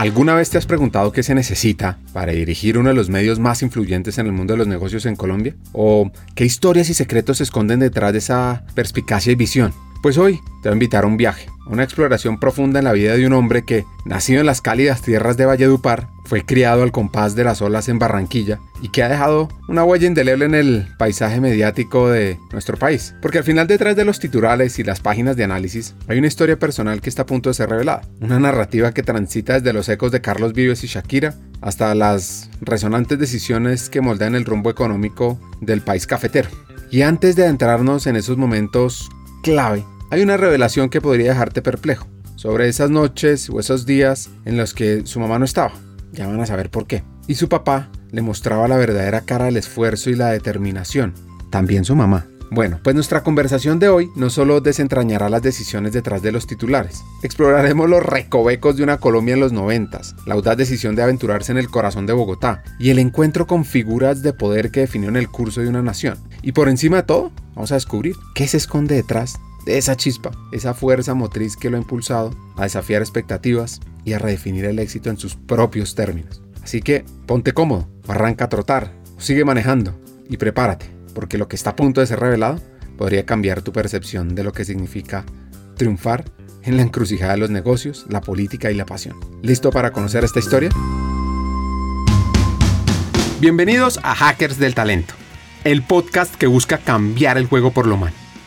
[0.00, 3.60] ¿Alguna vez te has preguntado qué se necesita para dirigir uno de los medios más
[3.60, 5.54] influyentes en el mundo de los negocios en Colombia?
[5.72, 9.74] ¿O qué historias y secretos se esconden detrás de esa perspicacia y visión?
[10.02, 13.16] Pues hoy te voy a invitar a un viaje, una exploración profunda en la vida
[13.16, 17.34] de un hombre que, nacido en las cálidas tierras de Valledupar, fue criado al compás
[17.34, 21.40] de las olas en Barranquilla y que ha dejado una huella indeleble en el paisaje
[21.40, 23.14] mediático de nuestro país.
[23.20, 26.58] Porque al final detrás de los titulares y las páginas de análisis hay una historia
[26.58, 28.02] personal que está a punto de ser revelada.
[28.20, 33.18] Una narrativa que transita desde los ecos de Carlos Vives y Shakira hasta las resonantes
[33.18, 36.48] decisiones que moldean el rumbo económico del país cafetero.
[36.90, 39.08] Y antes de adentrarnos en esos momentos
[39.42, 44.56] clave, hay una revelación que podría dejarte perplejo sobre esas noches o esos días en
[44.56, 45.72] los que su mamá no estaba.
[46.12, 47.04] Ya van a saber por qué.
[47.28, 51.14] Y su papá le mostraba la verdadera cara del esfuerzo y la determinación.
[51.50, 52.26] También su mamá.
[52.52, 57.00] Bueno, pues nuestra conversación de hoy no solo desentrañará las decisiones detrás de los titulares,
[57.22, 61.58] exploraremos los recovecos de una Colombia en los noventas, la audaz decisión de aventurarse en
[61.58, 65.60] el corazón de Bogotá y el encuentro con figuras de poder que definieron el curso
[65.60, 66.18] de una nación.
[66.42, 70.30] Y por encima de todo, vamos a descubrir qué se esconde detrás de esa chispa,
[70.52, 75.10] esa fuerza motriz que lo ha impulsado a desafiar expectativas y a redefinir el éxito
[75.10, 76.42] en sus propios términos.
[76.62, 81.70] Así que ponte cómodo, arranca a trotar, sigue manejando y prepárate, porque lo que está
[81.70, 82.60] a punto de ser revelado
[82.96, 85.24] podría cambiar tu percepción de lo que significa
[85.76, 86.24] triunfar
[86.62, 89.16] en la encrucijada de los negocios, la política y la pasión.
[89.42, 90.70] ¿Listo para conocer esta historia?
[93.40, 95.14] Bienvenidos a Hackers del Talento,
[95.64, 98.19] el podcast que busca cambiar el juego por lo humano.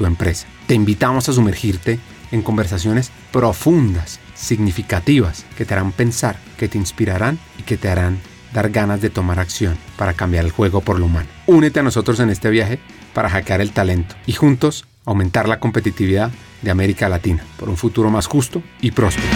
[0.00, 0.46] tu empresa.
[0.66, 2.00] Te invitamos a sumergirte
[2.32, 8.18] en conversaciones profundas, significativas, que te harán pensar, que te inspirarán y que te harán
[8.54, 11.28] dar ganas de tomar acción para cambiar el juego por lo humano.
[11.46, 12.78] Únete a nosotros en este viaje
[13.12, 16.30] para hackear el talento y juntos aumentar la competitividad
[16.62, 19.28] de América Latina por un futuro más justo y próspero.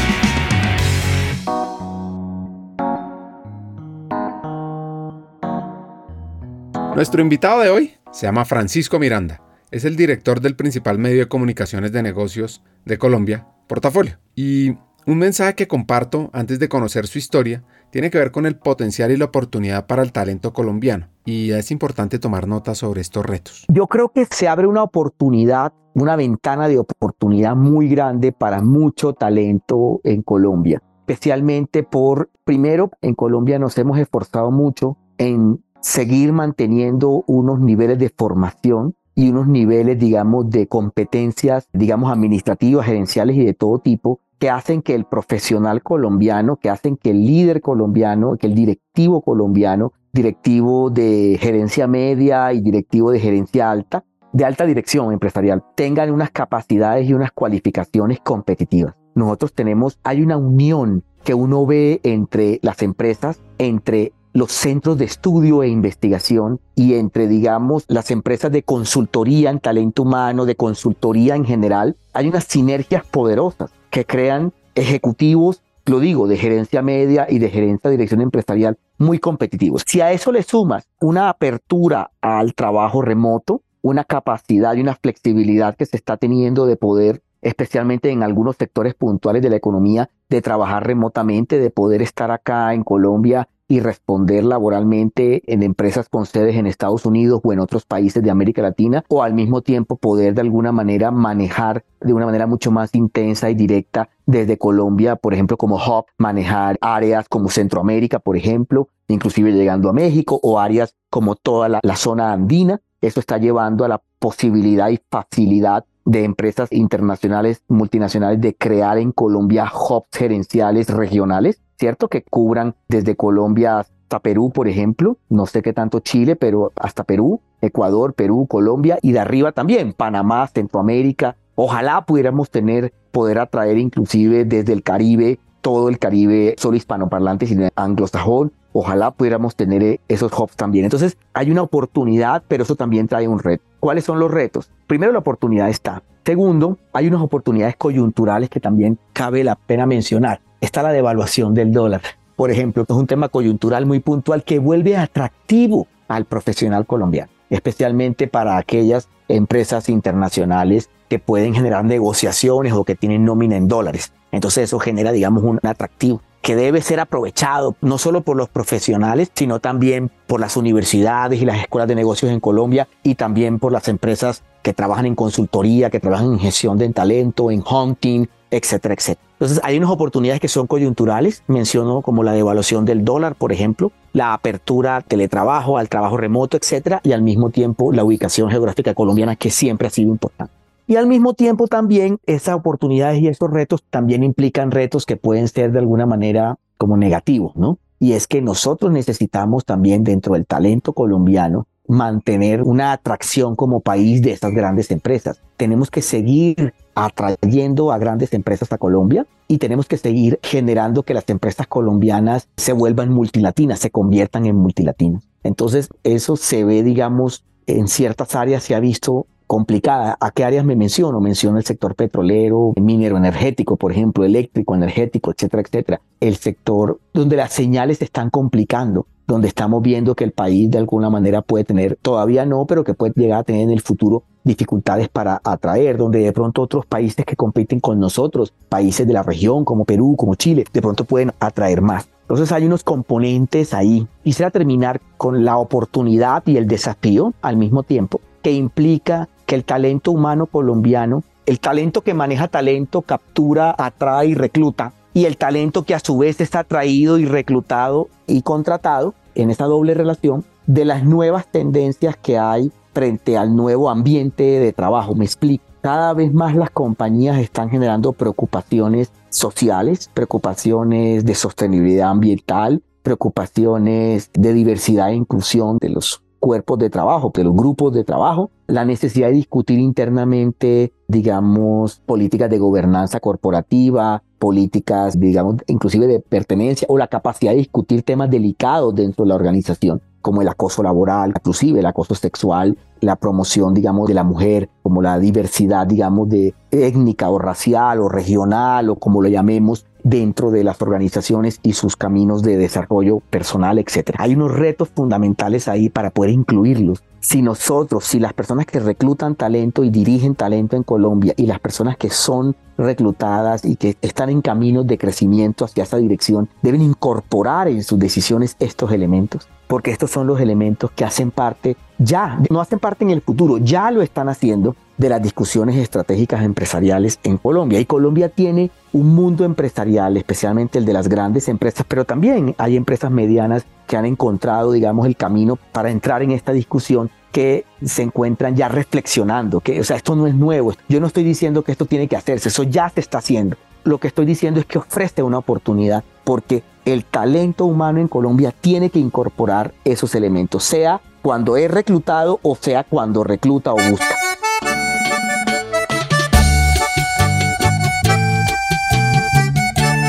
[6.95, 9.44] Nuestro invitado de hoy se llama Francisco Miranda.
[9.75, 14.21] Es el director del principal medio de comunicaciones de negocios de Colombia, Portafolio.
[14.37, 18.55] Y un mensaje que comparto antes de conocer su historia tiene que ver con el
[18.55, 21.09] potencial y la oportunidad para el talento colombiano.
[21.25, 23.65] Y es importante tomar nota sobre estos retos.
[23.67, 29.13] Yo creo que se abre una oportunidad, una ventana de oportunidad muy grande para mucho
[29.13, 30.81] talento en Colombia.
[31.01, 38.13] Especialmente por, primero, en Colombia nos hemos esforzado mucho en seguir manteniendo unos niveles de
[38.17, 44.51] formación y unos niveles, digamos, de competencias, digamos, administrativas, gerenciales y de todo tipo, que
[44.51, 49.93] hacen que el profesional colombiano, que hacen que el líder colombiano, que el directivo colombiano,
[50.13, 56.31] directivo de gerencia media y directivo de gerencia alta, de alta dirección empresarial, tengan unas
[56.31, 58.95] capacidades y unas cualificaciones competitivas.
[59.15, 65.05] Nosotros tenemos, hay una unión que uno ve entre las empresas, entre los centros de
[65.05, 71.37] estudio e investigación y entre, digamos, las empresas de consultoría en talento humano, de consultoría
[71.37, 77.39] en general, hay unas sinergias poderosas que crean ejecutivos, lo digo, de gerencia media y
[77.39, 79.85] de gerencia de dirección empresarial muy competitivos.
[79.87, 85.77] Si a eso le sumas una apertura al trabajo remoto, una capacidad y una flexibilidad
[85.77, 90.43] que se está teniendo de poder especialmente en algunos sectores puntuales de la economía, de
[90.43, 96.57] trabajar remotamente, de poder estar acá en Colombia y responder laboralmente en empresas con sedes
[96.57, 100.35] en Estados Unidos o en otros países de América Latina o al mismo tiempo poder
[100.35, 105.33] de alguna manera manejar de una manera mucho más intensa y directa desde Colombia, por
[105.33, 110.95] ejemplo, como hub, manejar áreas como Centroamérica, por ejemplo, inclusive llegando a México o áreas
[111.09, 112.81] como toda la, la zona andina.
[113.01, 119.13] Eso está llevando a la posibilidad y facilidad de empresas internacionales, multinacionales, de crear en
[119.13, 122.09] Colombia hubs gerenciales regionales ¿cierto?
[122.09, 127.05] Que cubran desde Colombia hasta Perú, por ejemplo, no sé qué tanto Chile, pero hasta
[127.05, 131.37] Perú, Ecuador, Perú, Colombia y de arriba también, Panamá, Centroamérica.
[131.55, 137.57] Ojalá pudiéramos tener, poder atraer inclusive desde el Caribe, todo el Caribe, solo hispanoparlantes y
[137.75, 138.53] anglosajón.
[138.73, 140.85] Ojalá pudiéramos tener eh, esos hubs también.
[140.85, 143.65] Entonces, hay una oportunidad, pero eso también trae un reto.
[143.79, 144.71] ¿Cuáles son los retos?
[144.87, 146.03] Primero, la oportunidad está.
[146.25, 151.73] Segundo, hay unas oportunidades coyunturales que también cabe la pena mencionar está la devaluación del
[151.73, 152.03] dólar.
[152.37, 158.27] Por ejemplo, es un tema coyuntural muy puntual que vuelve atractivo al profesional colombiano, especialmente
[158.27, 164.13] para aquellas empresas internacionales que pueden generar negociaciones o que tienen nómina en dólares.
[164.33, 169.31] Entonces eso genera, digamos, un atractivo que debe ser aprovechado no solo por los profesionales,
[169.35, 173.73] sino también por las universidades y las escuelas de negocios en Colombia y también por
[173.73, 178.95] las empresas que trabajan en consultoría, que trabajan en gestión de talento, en hunting, etcétera,
[178.95, 179.27] etcétera.
[179.33, 183.93] Entonces hay unas oportunidades que son coyunturales, menciono como la devaluación del dólar, por ejemplo,
[184.13, 188.95] la apertura al teletrabajo, al trabajo remoto, etcétera, y al mismo tiempo la ubicación geográfica
[188.95, 190.53] colombiana que siempre ha sido importante.
[190.87, 195.49] Y al mismo tiempo también esas oportunidades y estos retos también implican retos que pueden
[195.49, 197.79] ser de alguna manera como negativos, ¿no?
[197.99, 204.23] Y es que nosotros necesitamos también dentro del talento colombiano mantener una atracción como país
[204.23, 205.41] de estas grandes empresas.
[205.57, 211.15] Tenemos que seguir atrayendo a grandes empresas a Colombia y tenemos que seguir generando que
[211.15, 215.29] las empresas colombianas se vuelvan multilatinas, se conviertan en multilatinas.
[215.43, 220.17] Entonces, eso se ve, digamos, en ciertas áreas se ha visto complicada.
[220.21, 221.21] ¿A qué áreas me menciono?
[221.21, 226.01] Menciono el sector petrolero, minero energético, por ejemplo, eléctrico, energético, etcétera, etcétera.
[226.21, 230.79] El sector donde las señales se están complicando, donde estamos viendo que el país de
[230.79, 234.25] alguna manera puede tener, todavía no, pero que puede llegar a tener en el futuro
[234.45, 239.23] dificultades para atraer, donde de pronto otros países que compiten con nosotros, países de la
[239.23, 242.09] región como Perú, como Chile, de pronto pueden atraer más.
[242.23, 244.07] Entonces hay unos componentes ahí.
[244.23, 249.65] Quisiera terminar con la oportunidad y el desafío al mismo tiempo que implica que el
[249.65, 255.85] talento humano colombiano, el talento que maneja talento, captura, atrae y recluta, y el talento
[255.85, 260.85] que a su vez está atraído y reclutado y contratado en esa doble relación de
[260.85, 265.15] las nuevas tendencias que hay frente al nuevo ambiente de trabajo.
[265.15, 265.65] Me explico.
[265.81, 274.53] Cada vez más las compañías están generando preocupaciones sociales, preocupaciones de sostenibilidad ambiental, preocupaciones de
[274.55, 279.29] diversidad e inclusión de los cuerpos de trabajo, de los grupos de trabajo, la necesidad
[279.29, 287.09] de discutir internamente, digamos, políticas de gobernanza corporativa, políticas, digamos, inclusive de pertenencia o la
[287.09, 291.87] capacidad de discutir temas delicados dentro de la organización como el acoso laboral, inclusive el
[291.87, 297.39] acoso sexual, la promoción, digamos, de la mujer, como la diversidad, digamos, de étnica o
[297.39, 302.59] racial o regional o como lo llamemos, dentro de las organizaciones y sus caminos de
[302.59, 304.17] desarrollo personal, etc.
[304.19, 307.03] Hay unos retos fundamentales ahí para poder incluirlos.
[307.25, 311.59] Si nosotros, si las personas que reclutan talento y dirigen talento en Colombia y las
[311.59, 316.83] personas que son reclutadas y que están en caminos de crecimiento hacia esa dirección, deben
[316.83, 322.39] incorporar en sus decisiones estos elementos, porque estos son los elementos que hacen parte ya,
[322.51, 327.19] no hacen parte en el futuro, ya lo están haciendo de las discusiones estratégicas empresariales
[327.25, 327.81] en Colombia.
[327.81, 332.77] Y Colombia tiene un mundo empresarial, especialmente el de las grandes empresas, pero también hay
[332.77, 338.03] empresas medianas que han encontrado, digamos, el camino para entrar en esta discusión que se
[338.03, 340.73] encuentran ya reflexionando, que, o sea, esto no es nuevo.
[340.89, 343.57] Yo no estoy diciendo que esto tiene que hacerse, eso ya se está haciendo.
[343.83, 348.55] Lo que estoy diciendo es que ofrece una oportunidad porque el talento humano en Colombia
[348.59, 354.24] tiene que incorporar esos elementos, sea cuando es reclutado o sea cuando recluta o busca.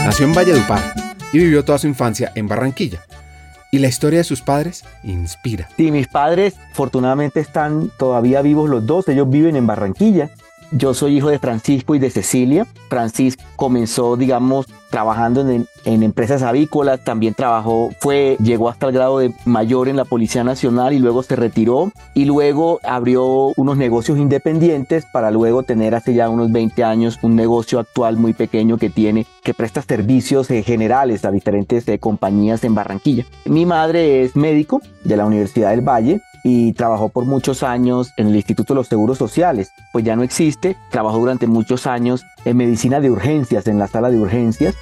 [0.06, 0.84] Nació en Valledupar
[1.34, 3.00] y vivió toda su infancia en Barranquilla.
[3.72, 5.68] Y la historia de sus padres inspira.
[5.78, 9.08] Sí, mis padres afortunadamente están todavía vivos los dos.
[9.08, 10.30] Ellos viven en Barranquilla.
[10.78, 12.68] Yo soy hijo de Francisco y de Cecilia.
[12.90, 19.34] Francisco comenzó, digamos, trabajando en, empresas avícolas, también trabajó, fue, llegó hasta el grado de
[19.46, 25.06] mayor en la Policía Nacional y luego se retiró y luego abrió unos negocios independientes
[25.14, 29.26] para luego tener hace ya unos 20 años un negocio actual muy pequeño que tiene,
[29.44, 33.26] que presta servicios eh, generales a diferentes eh, compañías en Barranquilla.
[33.46, 38.28] Mi madre es médico de la Universidad del Valle, y trabajó por muchos años en
[38.28, 42.58] el Instituto de los Seguros Sociales, pues ya no existe, trabajó durante muchos años en
[42.58, 44.76] medicina de urgencias, en la sala de urgencias.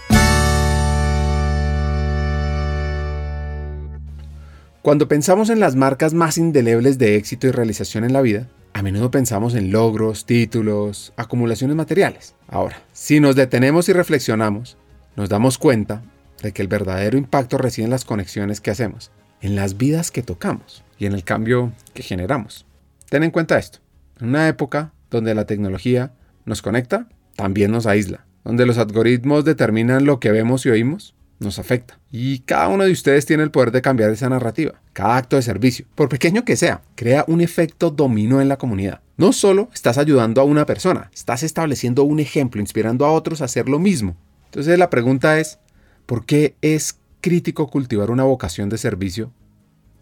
[4.82, 8.82] Cuando pensamos en las marcas más indelebles de éxito y realización en la vida, a
[8.82, 12.36] menudo pensamos en logros, títulos, acumulaciones materiales.
[12.50, 14.76] Ahora, si nos detenemos y reflexionamos,
[15.16, 16.04] nos damos cuenta
[16.42, 19.12] de que el verdadero impacto reside en las conexiones que hacemos,
[19.44, 22.66] en las vidas que tocamos y en el cambio que generamos.
[23.10, 23.80] Ten en cuenta esto.
[24.20, 26.14] En una época donde la tecnología
[26.46, 28.26] nos conecta, también nos aísla.
[28.46, 32.00] Donde los algoritmos determinan lo que vemos y oímos, nos afecta.
[32.10, 34.82] Y cada uno de ustedes tiene el poder de cambiar esa narrativa.
[34.94, 39.02] Cada acto de servicio, por pequeño que sea, crea un efecto dominó en la comunidad.
[39.18, 43.46] No solo estás ayudando a una persona, estás estableciendo un ejemplo, inspirando a otros a
[43.46, 44.16] hacer lo mismo.
[44.46, 45.60] Entonces la pregunta es,
[46.06, 49.32] ¿Por qué es crítico cultivar una vocación de servicio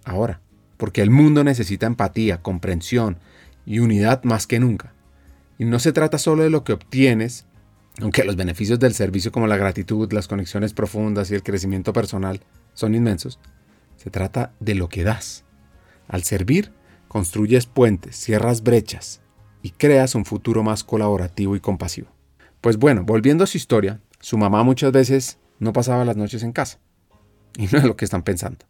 [0.04, 0.42] ahora?
[0.78, 3.20] Porque el mundo necesita empatía, comprensión
[3.64, 4.94] y unidad más que nunca.
[5.60, 7.46] Y no se trata solo de lo que obtienes,
[8.02, 12.42] aunque los beneficios del servicio como la gratitud, las conexiones profundas y el crecimiento personal
[12.74, 13.40] son inmensos,
[13.98, 15.46] se trata de lo que das.
[16.08, 16.72] Al servir,
[17.08, 19.22] construyes puentes, cierras brechas
[19.62, 22.08] y creas un futuro más colaborativo y compasivo.
[22.62, 26.52] Pues bueno, volviendo a su historia, su mamá muchas veces no pasaba las noches en
[26.52, 26.80] casa.
[27.58, 28.66] Y no es lo que están pensando.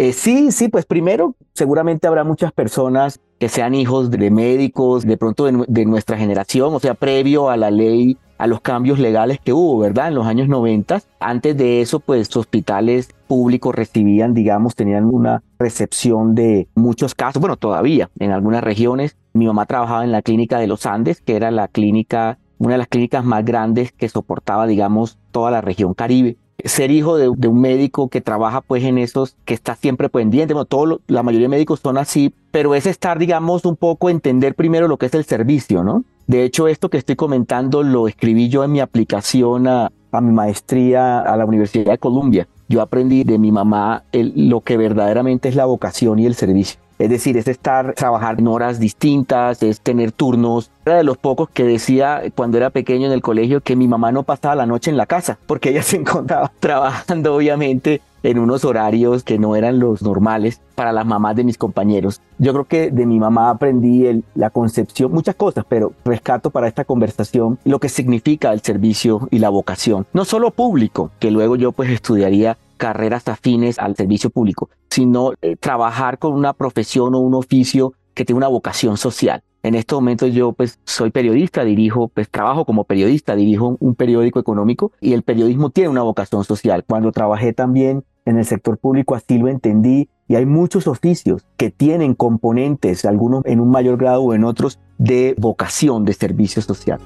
[0.00, 5.16] Eh, sí, sí, pues primero seguramente habrá muchas personas que sean hijos de médicos, de
[5.16, 9.52] pronto de, nuestra generación, o sea, previo a la ley, a los cambios legales que
[9.52, 10.06] hubo, ¿verdad?
[10.06, 11.02] En los años 90.
[11.18, 17.56] Antes de eso, pues hospitales públicos recibían, digamos, tenían una recepción de muchos casos, bueno,
[17.56, 19.16] todavía en algunas regiones.
[19.32, 22.78] Mi mamá trabajaba en la clínica de los Andes, que era la clínica, una de
[22.78, 27.60] las clínicas más grandes que soportaba, digamos, toda la región Caribe ser hijo de, un
[27.60, 31.50] médico que trabaja pues en esos, que está siempre pendiente, bueno, todo la mayoría de
[31.50, 35.24] médicos son así, pero es estar, digamos, un poco entender primero lo que es el
[35.24, 36.04] servicio, ¿no?
[36.26, 41.20] De hecho, esto que estoy comentando lo escribí yo en mi aplicación a, mi maestría
[41.20, 42.48] a la Universidad de Columbia.
[42.68, 46.80] Yo aprendí de mi mamá lo que verdaderamente es la vocación y el servicio.
[46.98, 50.70] Es decir, es estar, trabajar en horas distintas, es tener turnos.
[50.84, 54.10] Era de los pocos que decía cuando era pequeño en el colegio que mi mamá
[54.10, 58.64] no pasaba la noche en la casa, porque ella se encontraba trabajando obviamente en unos
[58.64, 62.20] horarios que no eran los normales para las mamás de mis compañeros.
[62.38, 66.84] Yo creo que de mi mamá aprendí la concepción, muchas cosas, pero rescato para esta
[66.84, 70.06] conversación lo que significa el servicio y la vocación.
[70.12, 75.56] No solo público, que luego yo pues estudiaría carreras afines al servicio público, sino eh,
[75.56, 79.42] trabajar con una profesión o un oficio que tiene una vocación social.
[79.62, 84.40] En estos momentos yo pues soy periodista, dirijo, pues trabajo como periodista, dirijo un periódico
[84.40, 86.84] económico y el periodismo tiene una vocación social.
[86.88, 91.70] Cuando trabajé también en el sector público así lo entendí y hay muchos oficios que
[91.70, 97.00] tienen componentes, algunos en un mayor grado o en otros, de vocación de servicio social.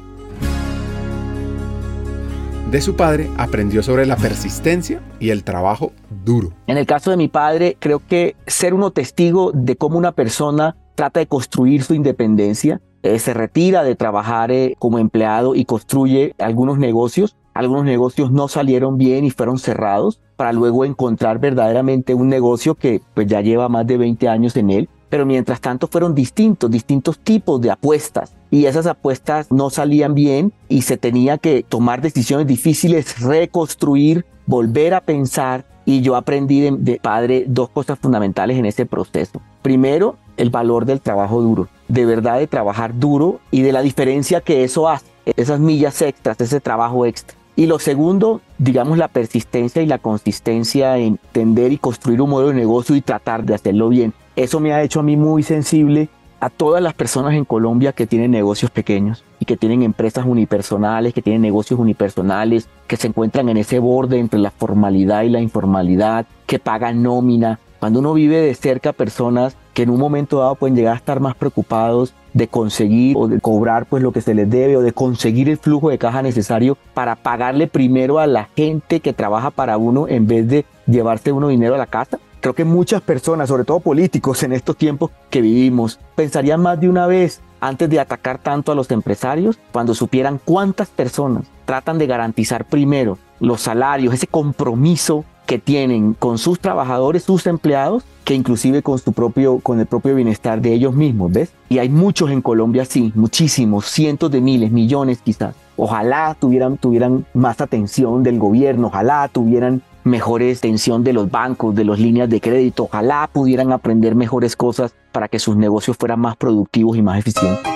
[2.72, 5.92] De su padre aprendió sobre la persistencia y el trabajo
[6.24, 6.54] duro.
[6.66, 10.74] En el caso de mi padre, creo que ser uno testigo de cómo una persona
[10.94, 16.34] trata de construir su independencia, eh, se retira de trabajar eh, como empleado y construye
[16.38, 17.36] algunos negocios.
[17.52, 23.02] Algunos negocios no salieron bien y fueron cerrados para luego encontrar verdaderamente un negocio que
[23.12, 27.18] pues ya lleva más de 20 años en él pero mientras tanto fueron distintos, distintos
[27.18, 32.46] tipos de apuestas y esas apuestas no salían bien y se tenía que tomar decisiones
[32.46, 38.84] difíciles, reconstruir, volver a pensar y yo aprendí de, padre dos cosas fundamentales en ese
[38.84, 39.40] proceso.
[39.62, 44.42] Primero, el valor del trabajo duro, de verdad de trabajar duro y de la diferencia
[44.42, 47.38] que eso hace, esas millas extras, ese trabajo extra.
[47.56, 52.50] Y lo segundo, digamos, la persistencia y la consistencia en entender y construir un modelo
[52.50, 54.12] de negocio y tratar de hacerlo bien.
[54.36, 56.10] Eso me ha hecho a mí muy sensible
[56.42, 61.14] a todas las personas en Colombia que tienen negocios pequeños y que tienen empresas unipersonales,
[61.14, 65.40] que tienen negocios unipersonales, que se encuentran en ese borde entre la formalidad y la
[65.40, 67.60] informalidad, que pagan nómina.
[67.78, 71.20] Cuando uno vive de cerca personas que en un momento dado pueden llegar a estar
[71.20, 74.92] más preocupados de conseguir o de cobrar pues lo que se les debe o de
[74.92, 79.76] conseguir el flujo de caja necesario para pagarle primero a la gente que trabaja para
[79.76, 82.18] uno en vez de llevarse uno dinero a la casa.
[82.42, 86.88] Creo que muchas personas, sobre todo políticos en estos tiempos que vivimos, pensarían más de
[86.88, 92.08] una vez antes de atacar tanto a los empresarios cuando supieran cuántas personas tratan de
[92.08, 98.82] garantizar primero los salarios, ese compromiso que tienen con sus trabajadores, sus empleados, que inclusive
[98.82, 101.52] con su propio, con el propio bienestar de ellos mismos, ¿ves?
[101.68, 105.54] Y hay muchos en Colombia, sí, muchísimos, cientos de miles, millones quizás.
[105.76, 111.84] Ojalá tuvieran, tuvieran más atención del gobierno, ojalá tuvieran mejores extensión de los bancos, de
[111.84, 112.84] las líneas de crédito.
[112.84, 117.72] Ojalá pudieran aprender mejores cosas para que sus negocios fueran más productivos y más eficientes.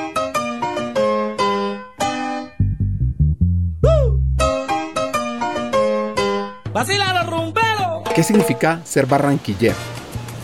[8.14, 9.95] ¿Qué significa ser barranquillero?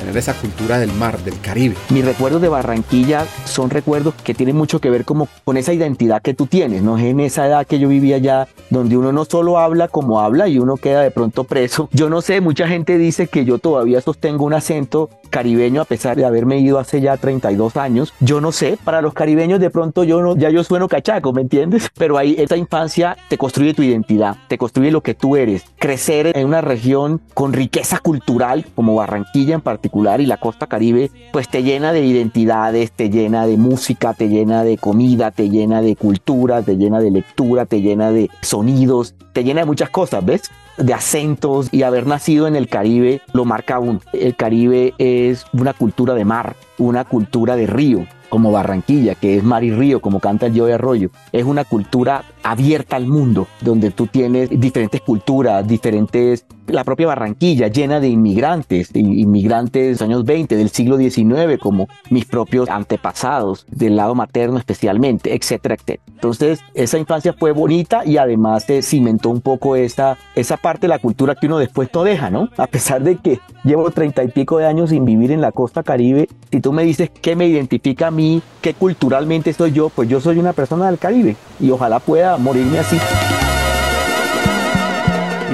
[0.03, 1.77] Tener esa cultura del mar, del Caribe.
[1.91, 6.21] Mis recuerdos de Barranquilla son recuerdos que tienen mucho que ver como con esa identidad
[6.21, 6.99] que tú tienes, ¿no?
[6.99, 10.59] En esa edad que yo vivía allá, donde uno no solo habla como habla y
[10.59, 11.89] uno queda de pronto preso.
[11.93, 16.17] Yo no sé, mucha gente dice que yo todavía sostengo un acento caribeño a pesar
[16.17, 18.13] de haberme ido hace ya 32 años.
[18.21, 21.41] Yo no sé, para los caribeños de pronto yo no, ya yo sueno cachaco, ¿me
[21.41, 21.89] entiendes?
[21.99, 25.65] Pero ahí esta infancia te construye tu identidad, te construye lo que tú eres.
[25.79, 31.11] Crecer en una región con riqueza cultural como Barranquilla en particular y la costa caribe,
[31.33, 35.81] pues te llena de identidades, te llena de música, te llena de comida, te llena
[35.81, 40.25] de cultura, te llena de lectura, te llena de sonidos, te llena de muchas cosas,
[40.25, 40.43] ¿ves?
[40.79, 44.01] De acentos y haber nacido en el Caribe lo marca uno.
[44.13, 49.45] El Caribe es una cultura de mar, una cultura de río, como Barranquilla, que es
[49.45, 51.11] mar y río, como canta el de Arroyo.
[51.33, 56.47] Es una cultura abierta al mundo, donde tú tienes diferentes culturas, diferentes...
[56.69, 61.89] La propia Barranquilla llena de inmigrantes, inmigrantes de los años 20, del siglo XIX, como
[62.09, 66.03] mis propios antepasados, del lado materno especialmente, etcétera, etcétera.
[66.15, 70.89] Entonces, esa infancia fue bonita y además se cimentó un poco esa, esa parte de
[70.89, 72.49] la cultura que uno después no deja, ¿no?
[72.57, 75.83] A pesar de que llevo treinta y pico de años sin vivir en la costa
[75.83, 78.22] caribe, si tú me dices qué me identifica a mí,
[78.61, 82.79] qué culturalmente soy yo, pues yo soy una persona del Caribe y ojalá pueda morirme
[82.79, 82.99] así.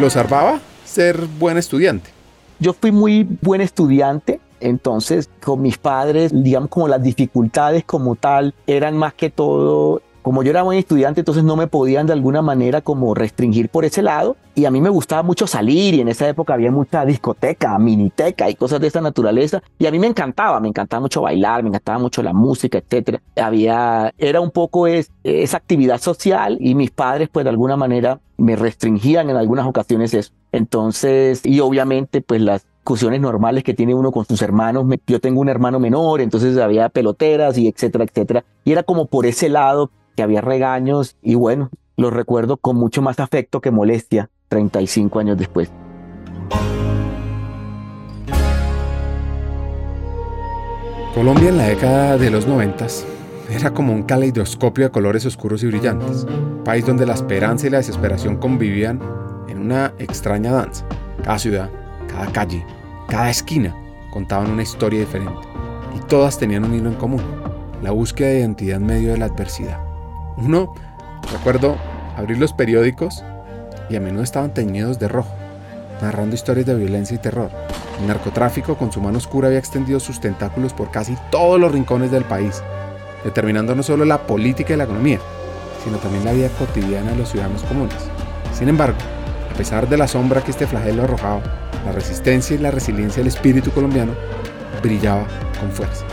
[0.01, 2.11] ¿Lo salvaba ser buen estudiante?
[2.61, 8.55] Yo fui muy buen estudiante, entonces con mis padres, digamos como las dificultades como tal,
[8.67, 12.43] eran más que todo como yo era buen estudiante, entonces no me podían de alguna
[12.43, 14.37] manera como restringir por ese lado.
[14.55, 18.51] Y a mí me gustaba mucho salir y en esa época había mucha discoteca, miniteca
[18.51, 19.63] y cosas de esa naturaleza.
[19.79, 23.21] Y a mí me encantaba, me encantaba mucho bailar, me encantaba mucho la música, etc.
[23.37, 28.21] Había, era un poco es, esa actividad social y mis padres pues de alguna manera
[28.37, 30.33] me restringían en algunas ocasiones eso.
[30.53, 34.87] Entonces, y obviamente pues las discusiones normales que tiene uno con sus hermanos.
[35.07, 38.45] Yo tengo un hermano menor, entonces había peloteras y etcétera, etcétera.
[38.65, 43.03] Y era como por ese lado que había regaños y bueno, lo recuerdo con mucho
[43.03, 45.71] más afecto que molestia 35 años después.
[51.15, 52.85] Colombia en la década de los 90
[53.49, 56.27] era como un caleidoscopio de colores oscuros y brillantes,
[56.65, 59.01] país donde la esperanza y la desesperación convivían
[59.49, 60.85] en una extraña danza.
[61.23, 61.71] Cada ciudad,
[62.09, 62.67] cada calle,
[63.09, 63.73] cada esquina
[64.11, 65.39] contaban una historia diferente
[65.97, 67.23] y todas tenían un hilo en común,
[67.85, 69.88] la búsqueda de identidad en medio de la adversidad.
[70.41, 70.73] Uno,
[71.33, 71.77] recuerdo
[72.17, 73.25] abrir los periódicos
[73.91, 75.35] y a menudo estaban teñidos de rojo,
[76.01, 77.51] narrando historias de violencia y terror.
[78.01, 82.13] El narcotráfico con su mano oscura había extendido sus tentáculos por casi todos los rincones
[82.13, 82.63] del país,
[83.25, 85.19] determinando no solo la política y la economía,
[85.83, 87.99] sino también la vida cotidiana de los ciudadanos comunes.
[88.53, 88.99] Sin embargo,
[89.53, 91.43] a pesar de la sombra que este flagelo arrojaba,
[91.85, 94.13] la resistencia y la resiliencia del espíritu colombiano
[94.85, 95.27] brillaba
[95.59, 96.05] con fuerza.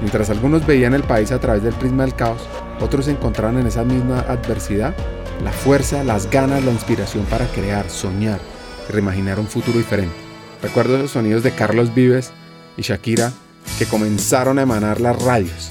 [0.00, 2.48] Mientras algunos veían el país a través del prisma del caos,
[2.80, 4.94] otros encontraron en esa misma adversidad
[5.42, 8.40] la fuerza, las ganas, la inspiración para crear, soñar
[8.88, 10.14] reimaginar un futuro diferente.
[10.62, 12.32] Recuerdo los sonidos de Carlos Vives
[12.76, 13.32] y Shakira
[13.78, 15.70] que comenzaron a emanar las radios,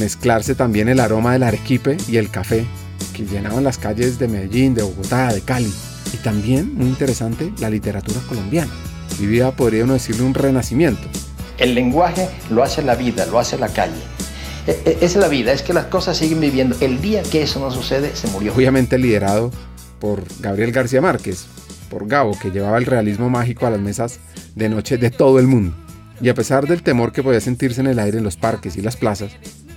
[0.00, 2.66] mezclarse también el aroma del arequipe y el café
[3.14, 5.72] que llenaban las calles de Medellín, de Bogotá, de Cali.
[6.12, 8.70] Y también, muy interesante, la literatura colombiana.
[9.18, 11.08] Vivía, podría uno decirle, un renacimiento.
[11.56, 14.02] El lenguaje lo hace la vida, lo hace la calle.
[14.66, 16.76] E, e, es la vida, es que las cosas siguen viviendo.
[16.80, 18.54] El día que eso no sucede, se murió.
[18.54, 19.50] Obviamente liderado
[20.00, 21.46] por Gabriel García Márquez,
[21.90, 24.18] por Gabo, que llevaba el realismo mágico a las mesas
[24.54, 25.76] de noche de todo el mundo.
[26.20, 28.82] Y a pesar del temor que podía sentirse en el aire en los parques y
[28.82, 29.32] las plazas,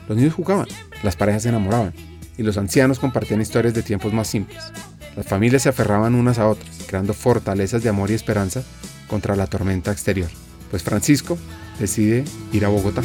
[0.08, 0.67] los niños jugaban,
[1.04, 1.93] las parejas se enamoraban
[2.38, 4.71] y los ancianos compartían historias de tiempos más simples.
[5.15, 8.63] Las familias se aferraban unas a otras, creando fortalezas de amor y esperanza
[9.10, 10.30] contra la tormenta exterior.
[10.71, 11.38] Pues Francisco
[11.80, 12.23] decide
[12.54, 13.02] ir a Bogotá.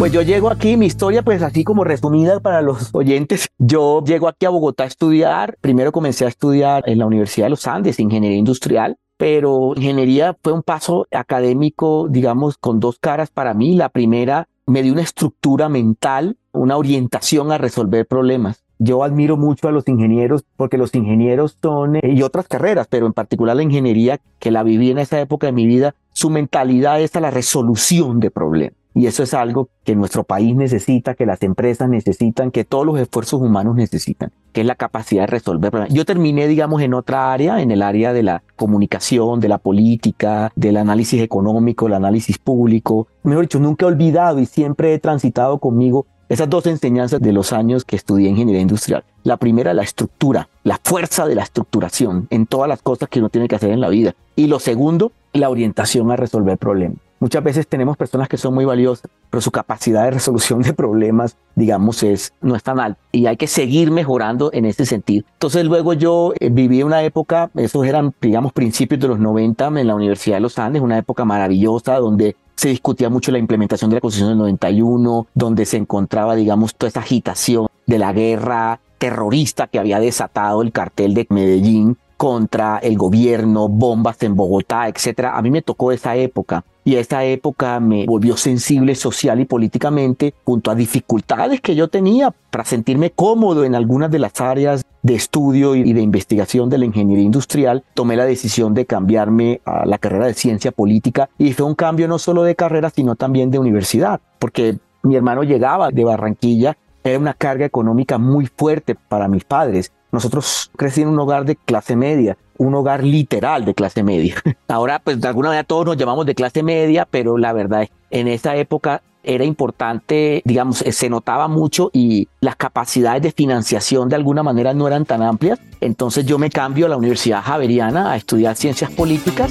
[0.00, 4.28] Pues yo llego aquí, mi historia pues así como resumida para los oyentes, yo llego
[4.28, 8.00] aquí a Bogotá a estudiar, primero comencé a estudiar en la Universidad de los Andes,
[8.00, 13.74] ingeniería industrial, pero ingeniería fue un paso académico, digamos, con dos caras para mí.
[13.74, 18.64] La primera me dio una estructura mental, una orientación a resolver problemas.
[18.78, 23.04] Yo admiro mucho a los ingenieros porque los ingenieros son, eh, y otras carreras, pero
[23.04, 27.02] en particular la ingeniería que la viví en esa época de mi vida, su mentalidad
[27.02, 28.79] es a la resolución de problemas.
[28.94, 32.98] Y eso es algo que nuestro país necesita, que las empresas necesitan, que todos los
[32.98, 35.94] esfuerzos humanos necesitan, que es la capacidad de resolver problemas.
[35.94, 40.50] Yo terminé, digamos, en otra área, en el área de la comunicación, de la política,
[40.56, 43.06] del análisis económico, el análisis público.
[43.22, 47.52] Mejor dicho, nunca he olvidado y siempre he transitado conmigo esas dos enseñanzas de los
[47.52, 49.04] años que estudié ingeniería industrial.
[49.24, 53.30] La primera, la estructura, la fuerza de la estructuración en todas las cosas que uno
[53.30, 54.14] tiene que hacer en la vida.
[54.36, 56.98] Y lo segundo, la orientación a resolver problemas.
[57.20, 61.36] Muchas veces tenemos personas que son muy valiosas, pero su capacidad de resolución de problemas,
[61.54, 62.98] digamos, es, no es tan alta.
[63.12, 65.26] Y hay que seguir mejorando en ese sentido.
[65.34, 69.86] Entonces luego yo eh, viví una época, esos eran, digamos, principios de los 90 en
[69.86, 73.96] la Universidad de los Andes, una época maravillosa donde se discutía mucho la implementación de
[73.96, 79.66] la Constitución del 91, donde se encontraba, digamos, toda esa agitación de la guerra terrorista
[79.66, 85.36] que había desatado el cartel de Medellín contra el gobierno, bombas en Bogotá, etcétera.
[85.36, 90.34] A mí me tocó esa época y esa época me volvió sensible social y políticamente
[90.44, 95.14] junto a dificultades que yo tenía para sentirme cómodo en algunas de las áreas de
[95.14, 99.98] estudio y de investigación de la ingeniería industrial, tomé la decisión de cambiarme a la
[99.98, 103.58] carrera de ciencia política y fue un cambio no solo de carrera, sino también de
[103.58, 109.44] universidad, porque mi hermano llegaba de Barranquilla, era una carga económica muy fuerte para mis
[109.44, 109.92] padres.
[110.12, 114.34] Nosotros crecí en un hogar de clase media, un hogar literal de clase media.
[114.68, 117.90] Ahora, pues de alguna manera todos nos llamamos de clase media, pero la verdad es
[118.10, 124.16] en esa época era importante, digamos, se notaba mucho y las capacidades de financiación de
[124.16, 125.58] alguna manera no eran tan amplias.
[125.80, 129.50] Entonces yo me cambio a la Universidad Javeriana a estudiar ciencias políticas.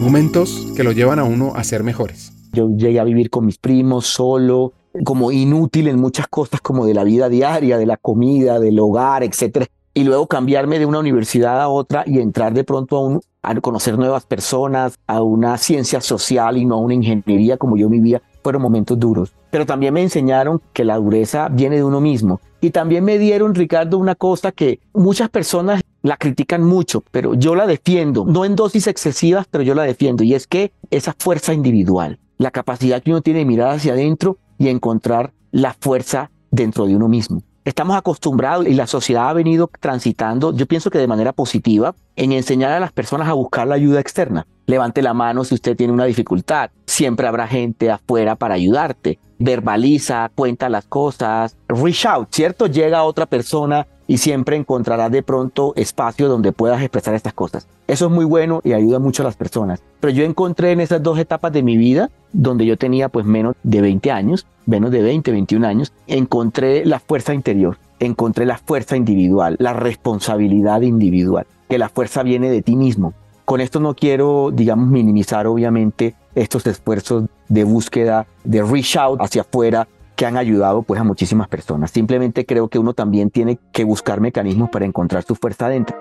[0.00, 2.32] Momentos que lo llevan a uno a ser mejores.
[2.52, 4.72] Yo llegué a vivir con mis primos solo,
[5.04, 9.22] como inútil en muchas cosas como de la vida diaria, de la comida, del hogar,
[9.22, 9.66] etcétera
[9.98, 13.52] y luego cambiarme de una universidad a otra y entrar de pronto a, un, a
[13.56, 18.22] conocer nuevas personas, a una ciencia social y no a una ingeniería como yo vivía,
[18.44, 19.34] fueron momentos duros.
[19.50, 22.40] Pero también me enseñaron que la dureza viene de uno mismo.
[22.60, 27.56] Y también me dieron, Ricardo, una cosa que muchas personas la critican mucho, pero yo
[27.56, 31.54] la defiendo, no en dosis excesivas, pero yo la defiendo, y es que esa fuerza
[31.54, 36.86] individual, la capacidad que uno tiene de mirar hacia adentro y encontrar la fuerza dentro
[36.86, 41.06] de uno mismo estamos acostumbrados y la sociedad ha venido transitando, yo pienso que de
[41.06, 44.46] manera positiva, en enseñar a las personas a buscar la ayuda externa.
[44.66, 46.70] Levante la mano si usted tiene una dificultad.
[46.86, 49.18] Siempre habrá gente afuera para ayudarte.
[49.38, 51.56] Verbaliza, cuenta las cosas.
[51.68, 52.66] Reach out, ¿cierto?
[52.66, 57.68] Llega otra persona y siempre encontrarás de pronto espacio donde puedas expresar estas cosas.
[57.86, 59.82] Eso es muy bueno y ayuda mucho a las personas.
[60.00, 63.54] Pero yo encontré en esas dos etapas de mi vida, donde yo tenía pues menos
[63.62, 68.96] de 20 años, menos de 20, 21 años, encontré la fuerza interior, encontré la fuerza
[68.96, 73.12] individual, la responsabilidad individual, que la fuerza viene de ti mismo.
[73.44, 79.42] Con esto no quiero, digamos, minimizar obviamente estos esfuerzos de búsqueda, de reach out hacia
[79.42, 79.86] afuera,
[80.18, 81.92] que han ayudado pues a muchísimas personas.
[81.92, 85.96] Simplemente creo que uno también tiene que buscar mecanismos para encontrar su fuerza adentro.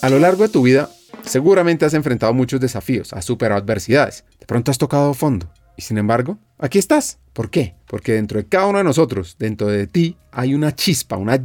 [0.00, 0.88] A lo largo de tu vida,
[1.22, 5.52] seguramente has enfrentado muchos desafíos, has superado adversidades, de pronto has tocado fondo.
[5.76, 7.18] Y sin embargo, aquí estás.
[7.34, 7.74] ¿Por qué?
[7.86, 11.44] Porque dentro de cada uno de nosotros, dentro de ti, hay una chispa, una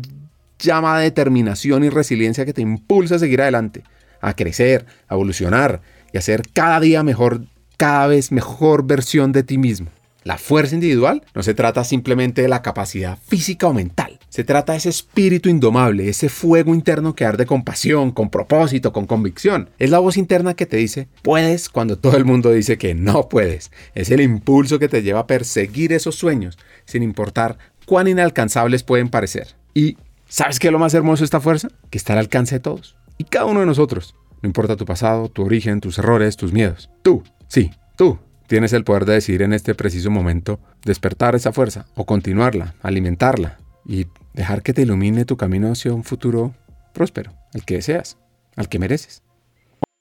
[0.59, 3.83] llama de determinación y resiliencia que te impulsa a seguir adelante,
[4.21, 5.81] a crecer, a evolucionar
[6.13, 7.41] y a ser cada día mejor
[7.77, 9.89] cada vez mejor versión de ti mismo.
[10.25, 14.17] La fuerza individual no se trata simplemente de la capacidad física o mental.
[14.29, 18.91] Se trata de ese espíritu indomable, ese fuego interno que arde con pasión, con propósito,
[18.91, 19.69] con convicción.
[19.77, 23.29] Es la voz interna que te dice, puedes cuando todo el mundo dice que no
[23.29, 23.71] puedes.
[23.93, 29.09] Es el impulso que te lleva a perseguir esos sueños, sin importar cuán inalcanzables pueden
[29.09, 29.55] parecer.
[29.75, 29.95] Y,
[30.27, 31.69] ¿sabes qué es lo más hermoso de esta fuerza?
[31.91, 32.97] Que está al alcance de todos.
[33.19, 34.15] Y cada uno de nosotros.
[34.41, 36.89] No importa tu pasado, tu origen, tus errores, tus miedos.
[37.03, 41.85] Tú Sí, tú tienes el poder de decidir en este preciso momento despertar esa fuerza
[41.95, 46.53] o continuarla, alimentarla y dejar que te ilumine tu camino hacia un futuro
[46.93, 48.17] próspero, el que deseas,
[48.55, 49.23] al que mereces.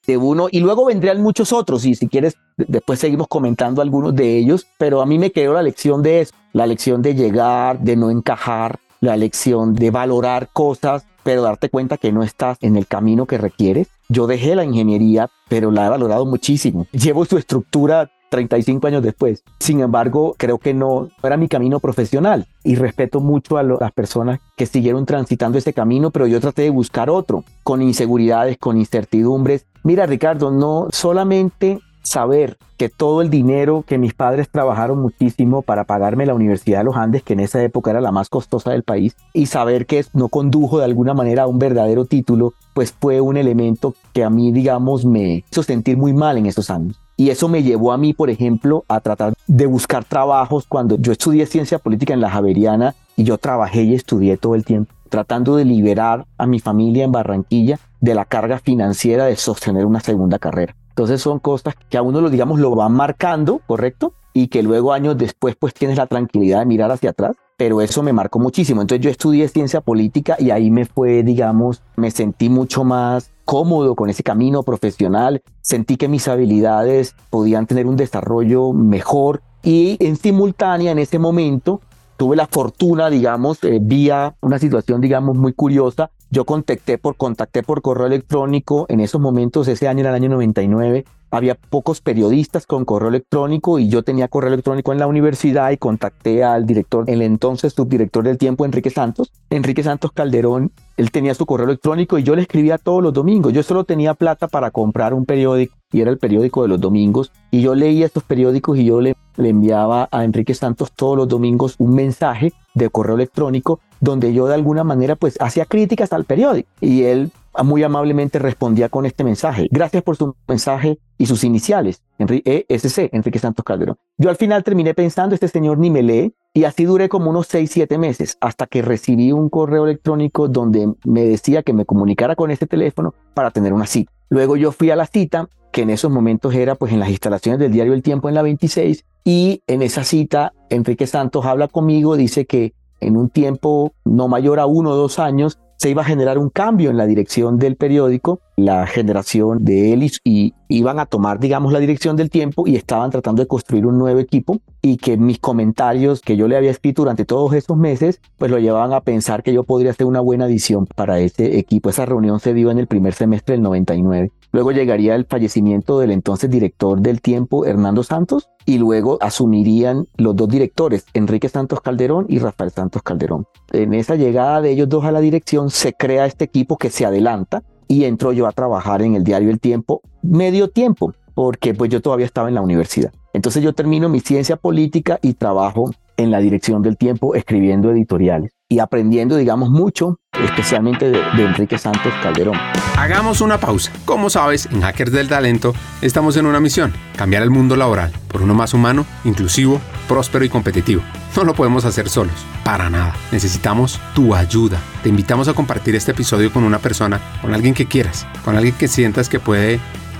[0.07, 4.37] De uno, y luego vendrían muchos otros, y si quieres, después seguimos comentando algunos de
[4.37, 7.96] ellos, pero a mí me quedó la lección de eso, la lección de llegar, de
[7.96, 12.86] no encajar, la lección de valorar cosas, pero darte cuenta que no estás en el
[12.86, 13.88] camino que requieres.
[14.08, 16.86] Yo dejé la ingeniería, pero la he valorado muchísimo.
[16.92, 19.44] Llevo su estructura 35 años después.
[19.60, 24.40] Sin embargo, creo que no era mi camino profesional y respeto mucho a las personas
[24.56, 29.66] que siguieron transitando ese camino, pero yo traté de buscar otro, con inseguridades, con incertidumbres.
[29.84, 35.84] Mira, Ricardo, no solamente saber que todo el dinero que mis padres trabajaron muchísimo para
[35.84, 38.82] pagarme la Universidad de los Andes, que en esa época era la más costosa del
[38.82, 43.20] país, y saber que no condujo de alguna manera a un verdadero título, pues fue
[43.20, 47.00] un elemento que a mí, digamos, me hizo sentir muy mal en esos años.
[47.16, 51.12] Y eso me llevó a mí, por ejemplo, a tratar de buscar trabajos cuando yo
[51.12, 55.54] estudié ciencia política en la Javeriana y yo trabajé y estudié todo el tiempo, tratando
[55.54, 60.40] de liberar a mi familia en Barranquilla de la carga financiera de sostener una segunda
[60.40, 60.74] carrera.
[60.94, 64.14] Entonces son cosas que a uno lo digamos lo van marcando, ¿correcto?
[64.33, 68.04] Y que luego años después pues tienes la tranquilidad de mirar hacia atrás, pero eso
[68.04, 68.80] me marcó muchísimo.
[68.80, 73.96] Entonces yo estudié ciencia política y ahí me fue, digamos, me sentí mucho más cómodo
[73.96, 80.14] con ese camino profesional, sentí que mis habilidades podían tener un desarrollo mejor y en
[80.14, 81.80] simultánea en ese momento
[82.16, 87.62] tuve la fortuna, digamos, eh, vía una situación, digamos, muy curiosa yo contacté por, contacté
[87.62, 92.66] por correo electrónico en esos momentos, ese año era el año 99, había pocos periodistas
[92.66, 97.09] con correo electrónico y yo tenía correo electrónico en la universidad y contacté al director,
[97.09, 99.33] el entonces subdirector del tiempo, Enrique Santos.
[99.49, 103.53] Enrique Santos Calderón, él tenía su correo electrónico y yo le escribía todos los domingos.
[103.53, 107.30] Yo solo tenía plata para comprar un periódico y era el periódico de los domingos.
[107.52, 111.76] Y yo leía estos periódicos y yo le, enviaba a Enrique Santos todos los domingos
[111.78, 116.68] un mensaje de correo electrónico donde yo de alguna manera pues hacía críticas al periódico
[116.80, 117.30] y él
[117.62, 119.68] muy amablemente respondía con este mensaje.
[119.70, 123.96] Gracias por su mensaje y sus iniciales, ESC, Enrique Santos Calderón.
[124.18, 127.46] Yo al final terminé pensando, este señor ni me lee, y así duré como unos
[127.48, 132.34] 6, 7 meses, hasta que recibí un correo electrónico donde me decía que me comunicara
[132.34, 134.10] con este teléfono para tener una cita.
[134.28, 137.60] Luego yo fui a la cita, que en esos momentos era pues en las instalaciones
[137.60, 142.16] del diario El Tiempo en la 26, y en esa cita Enrique Santos habla conmigo,
[142.16, 146.04] dice que en un tiempo no mayor a uno o dos años se iba a
[146.04, 151.06] generar un cambio en la dirección del periódico, la generación de él y, iban a
[151.06, 154.96] tomar, digamos, la dirección del tiempo y estaban tratando de construir un nuevo equipo y
[154.96, 158.92] que mis comentarios que yo le había escrito durante todos esos meses, pues lo llevaban
[158.92, 161.90] a pensar que yo podría ser una buena adición para ese equipo.
[161.90, 164.32] Esa reunión se dio en el primer semestre del 99.
[164.54, 170.36] Luego llegaría el fallecimiento del entonces director del tiempo, Hernando Santos, y luego asumirían los
[170.36, 173.48] dos directores, Enrique Santos Calderón y Rafael Santos Calderón.
[173.72, 177.04] En esa llegada de ellos dos a la dirección se crea este equipo que se
[177.04, 181.90] adelanta y entro yo a trabajar en el diario El Tiempo medio tiempo, porque pues
[181.90, 183.12] yo todavía estaba en la universidad.
[183.32, 188.53] Entonces yo termino mi ciencia política y trabajo en la dirección del tiempo escribiendo editoriales
[188.68, 192.57] y aprendiendo, digamos, mucho, especialmente de, Enrique Santos Calderón.
[192.96, 193.92] Hagamos una pausa.
[194.05, 198.42] Como sabes, en Hackers del Talento estamos en una misión, cambiar el mundo laboral por
[198.42, 201.03] uno más humano, inclusivo, próspero y competitivo.
[201.37, 203.14] No lo podemos hacer solos, para nada.
[203.33, 204.81] Necesitamos tu ayuda.
[205.03, 208.74] Te invitamos a compartir este episodio con una persona, con alguien que quieras, con alguien
[208.77, 209.81] que sientas que puede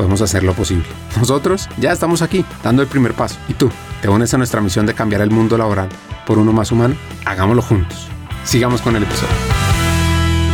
[0.00, 0.86] podemos hacer lo posible.
[1.18, 3.36] Nosotros ya estamos aquí, dando el primer paso.
[3.48, 3.68] ¿Y tú?
[4.00, 5.90] ¿Te unes a nuestra misión de cambiar el mundo laboral
[6.26, 6.94] por uno más humano?
[7.26, 8.08] Hagámoslo juntos.
[8.42, 9.34] Sigamos con el episodio.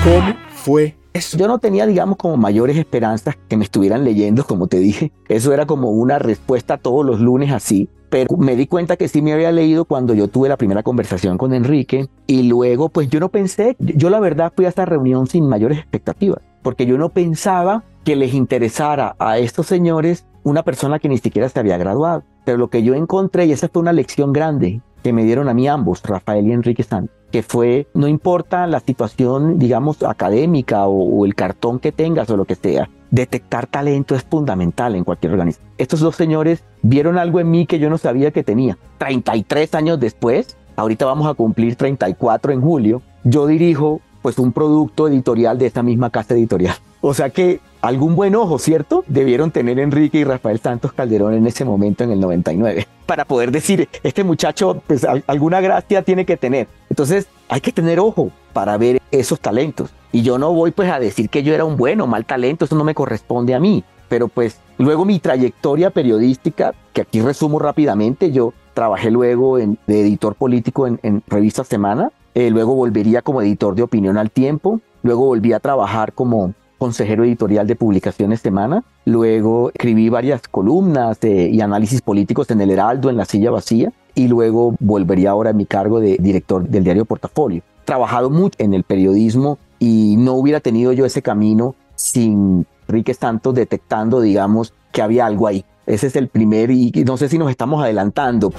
[0.03, 1.39] ¿Cómo fue eso?
[1.39, 5.13] Yo no tenía, digamos, como mayores esperanzas que me estuvieran leyendo, como te dije.
[5.29, 7.89] Eso era como una respuesta todos los lunes así.
[8.11, 11.39] Pero me di cuenta que sí me había leído cuando yo tuve la primera conversación
[11.39, 12.09] con Enrique.
[12.27, 15.79] Y luego, pues yo no pensé, yo la verdad fui a esta reunión sin mayores
[15.79, 16.41] expectativas.
[16.65, 21.49] Porque yo no pensaba que les interesara a estos señores una persona que ni siquiera
[21.49, 22.23] se había graduado.
[22.45, 25.55] Pero lo que yo encontré, y esa fue una lección grande que me dieron a
[25.55, 31.27] mí ambos, Rafael y Enrique Santos, que fue, no importa la situación, digamos, académica o,
[31.27, 35.69] el cartón que tengas o lo que sea, detectar talento es fundamental en cualquier organización.
[35.77, 38.79] Estos dos señores vieron algo en mí que yo no sabía que tenía.
[38.99, 45.07] 33 años después, ahorita vamos a cumplir 34 en julio, yo dirijo pues un producto
[45.07, 46.75] editorial de esta misma casa editorial.
[47.01, 49.05] O sea que algún buen ojo, ¿cierto?
[49.07, 53.53] Debieron tener Enrique y Rafael Santos Calderón en ese momento, en el 99, para poder
[53.53, 56.67] decir, este muchacho, pues alguna gracia tiene que tener.
[56.91, 59.91] Entonces, hay que tener ojo para ver esos talentos.
[60.11, 62.65] Y yo no voy pues a decir que yo era un bueno o mal talento,
[62.65, 63.85] eso no me corresponde a mí.
[64.09, 70.01] Pero pues luego mi trayectoria periodística, que aquí resumo rápidamente, yo trabajé luego en, de
[70.01, 74.83] editor político en, en Revista Semana, eh, luego volvería como editor de opinión al tiempo,
[75.03, 78.85] luego volví a trabajar como consejero editorial de Publicaciones Semana.
[79.07, 83.91] Luego escribí varias columnas y análisis políticos en El Heraldo, en La Silla Vacía.
[84.15, 87.63] Y luego volvería ahora a mi cargo de director del diario Portafolio.
[87.87, 93.55] Trabajado mucho en el periodismo y no hubiera tenido yo ese camino sin Enrique Santos
[93.55, 95.65] detectando, digamos, que había algo ahí.
[95.87, 98.53] Ese es el primer y no sé si nos estamos adelantando.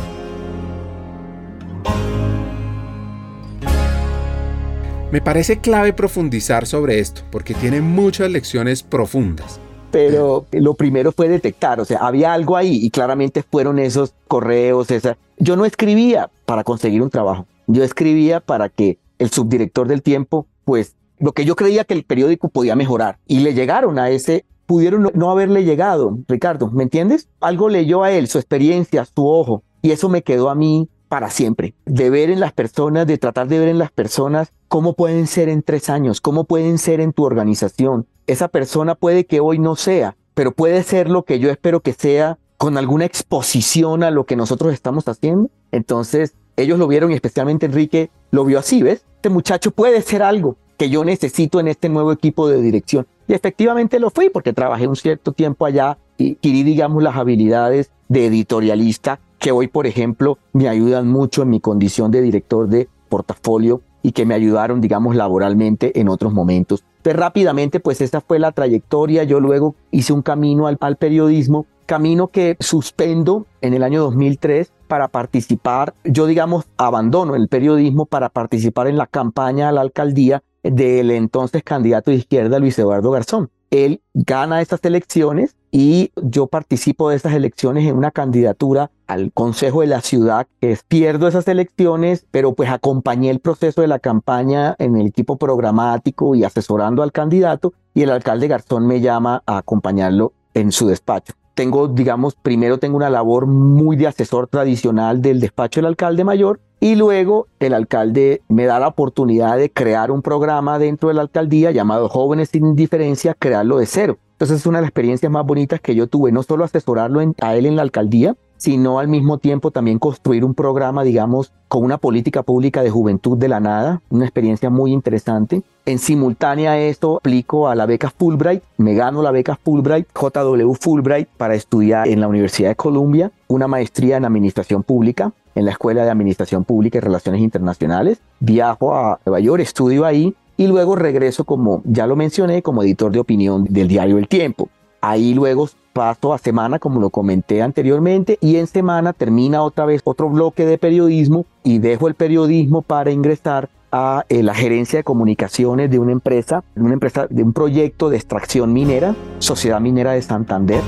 [5.10, 9.58] Me parece clave profundizar sobre esto porque tiene muchas lecciones profundas.
[9.90, 14.92] Pero lo primero fue detectar, o sea, había algo ahí y claramente fueron esos correos,
[14.92, 15.18] esa...
[15.38, 20.46] Yo no escribía para conseguir un trabajo, yo escribía para que el subdirector del tiempo,
[20.66, 24.44] pues lo que yo creía que el periódico podía mejorar y le llegaron a ese,
[24.66, 27.30] pudieron no haberle llegado, Ricardo, ¿me entiendes?
[27.40, 31.30] Algo leyó a él, su experiencia, su ojo, y eso me quedó a mí para
[31.30, 35.28] siempre, de ver en las personas, de tratar de ver en las personas cómo pueden
[35.28, 38.08] ser en tres años, cómo pueden ser en tu organización.
[38.28, 41.94] Esa persona puede que hoy no sea, pero puede ser lo que yo espero que
[41.94, 45.50] sea con alguna exposición a lo que nosotros estamos haciendo.
[45.72, 49.06] Entonces, ellos lo vieron y especialmente Enrique lo vio así, ¿ves?
[49.16, 53.08] Este muchacho puede ser algo que yo necesito en este nuevo equipo de dirección.
[53.28, 58.26] Y efectivamente lo fui porque trabajé un cierto tiempo allá adquirí, digamos, las habilidades de
[58.28, 63.82] editorialista que hoy, por ejemplo, me ayudan mucho en mi condición de director de portafolio
[64.02, 66.84] y que me ayudaron, digamos, laboralmente en otros momentos.
[66.98, 69.24] Entonces, rápidamente, pues esta fue la trayectoria.
[69.24, 74.72] Yo luego hice un camino al, al periodismo, camino que suspendo en el año 2003
[74.88, 75.94] para participar.
[76.04, 81.64] Yo, digamos, abandono el periodismo para participar en la campaña a la alcaldía del entonces
[81.64, 83.50] candidato de izquierda Luis Eduardo Garzón.
[83.70, 89.82] Él gana estas elecciones y yo participo de estas elecciones en una candidatura al Consejo
[89.82, 94.76] de la Ciudad, que pierdo esas elecciones, pero pues acompañé el proceso de la campaña
[94.80, 99.58] en el equipo programático y asesorando al candidato y el alcalde Garzón me llama a
[99.58, 101.34] acompañarlo en su despacho.
[101.56, 106.60] Tengo, digamos, primero tengo una labor muy de asesor tradicional del despacho del alcalde mayor
[106.80, 111.24] y luego el alcalde me da la oportunidad de crear un programa dentro de la
[111.24, 114.20] alcaldía llamado Jóvenes sin Indiferencia, crearlo de cero.
[114.38, 117.56] Entonces es una de las experiencias más bonitas que yo tuve, no solo asesorarlo a
[117.56, 121.98] él en la alcaldía, sino al mismo tiempo también construir un programa, digamos, con una
[121.98, 125.64] política pública de juventud de la nada, una experiencia muy interesante.
[125.88, 130.72] En simultánea a esto aplico a la beca Fulbright, me gano la beca Fulbright, JW
[130.74, 135.72] Fulbright, para estudiar en la Universidad de Columbia, una maestría en administración pública en la
[135.72, 138.22] Escuela de Administración Pública y Relaciones Internacionales.
[138.40, 143.12] Viajo a Nueva York, estudio ahí y luego regreso como, ya lo mencioné, como editor
[143.12, 144.70] de opinión del diario El Tiempo.
[145.00, 150.02] Ahí luego paso a semana, como lo comenté anteriormente, y en semana termina otra vez
[150.04, 155.04] otro bloque de periodismo y dejo el periodismo para ingresar a eh, la gerencia de
[155.04, 160.12] comunicaciones de una empresa, de una empresa, de un proyecto de extracción minera, Sociedad Minera
[160.12, 160.82] de Santander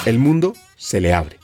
[0.05, 1.37] El mundo se le abre.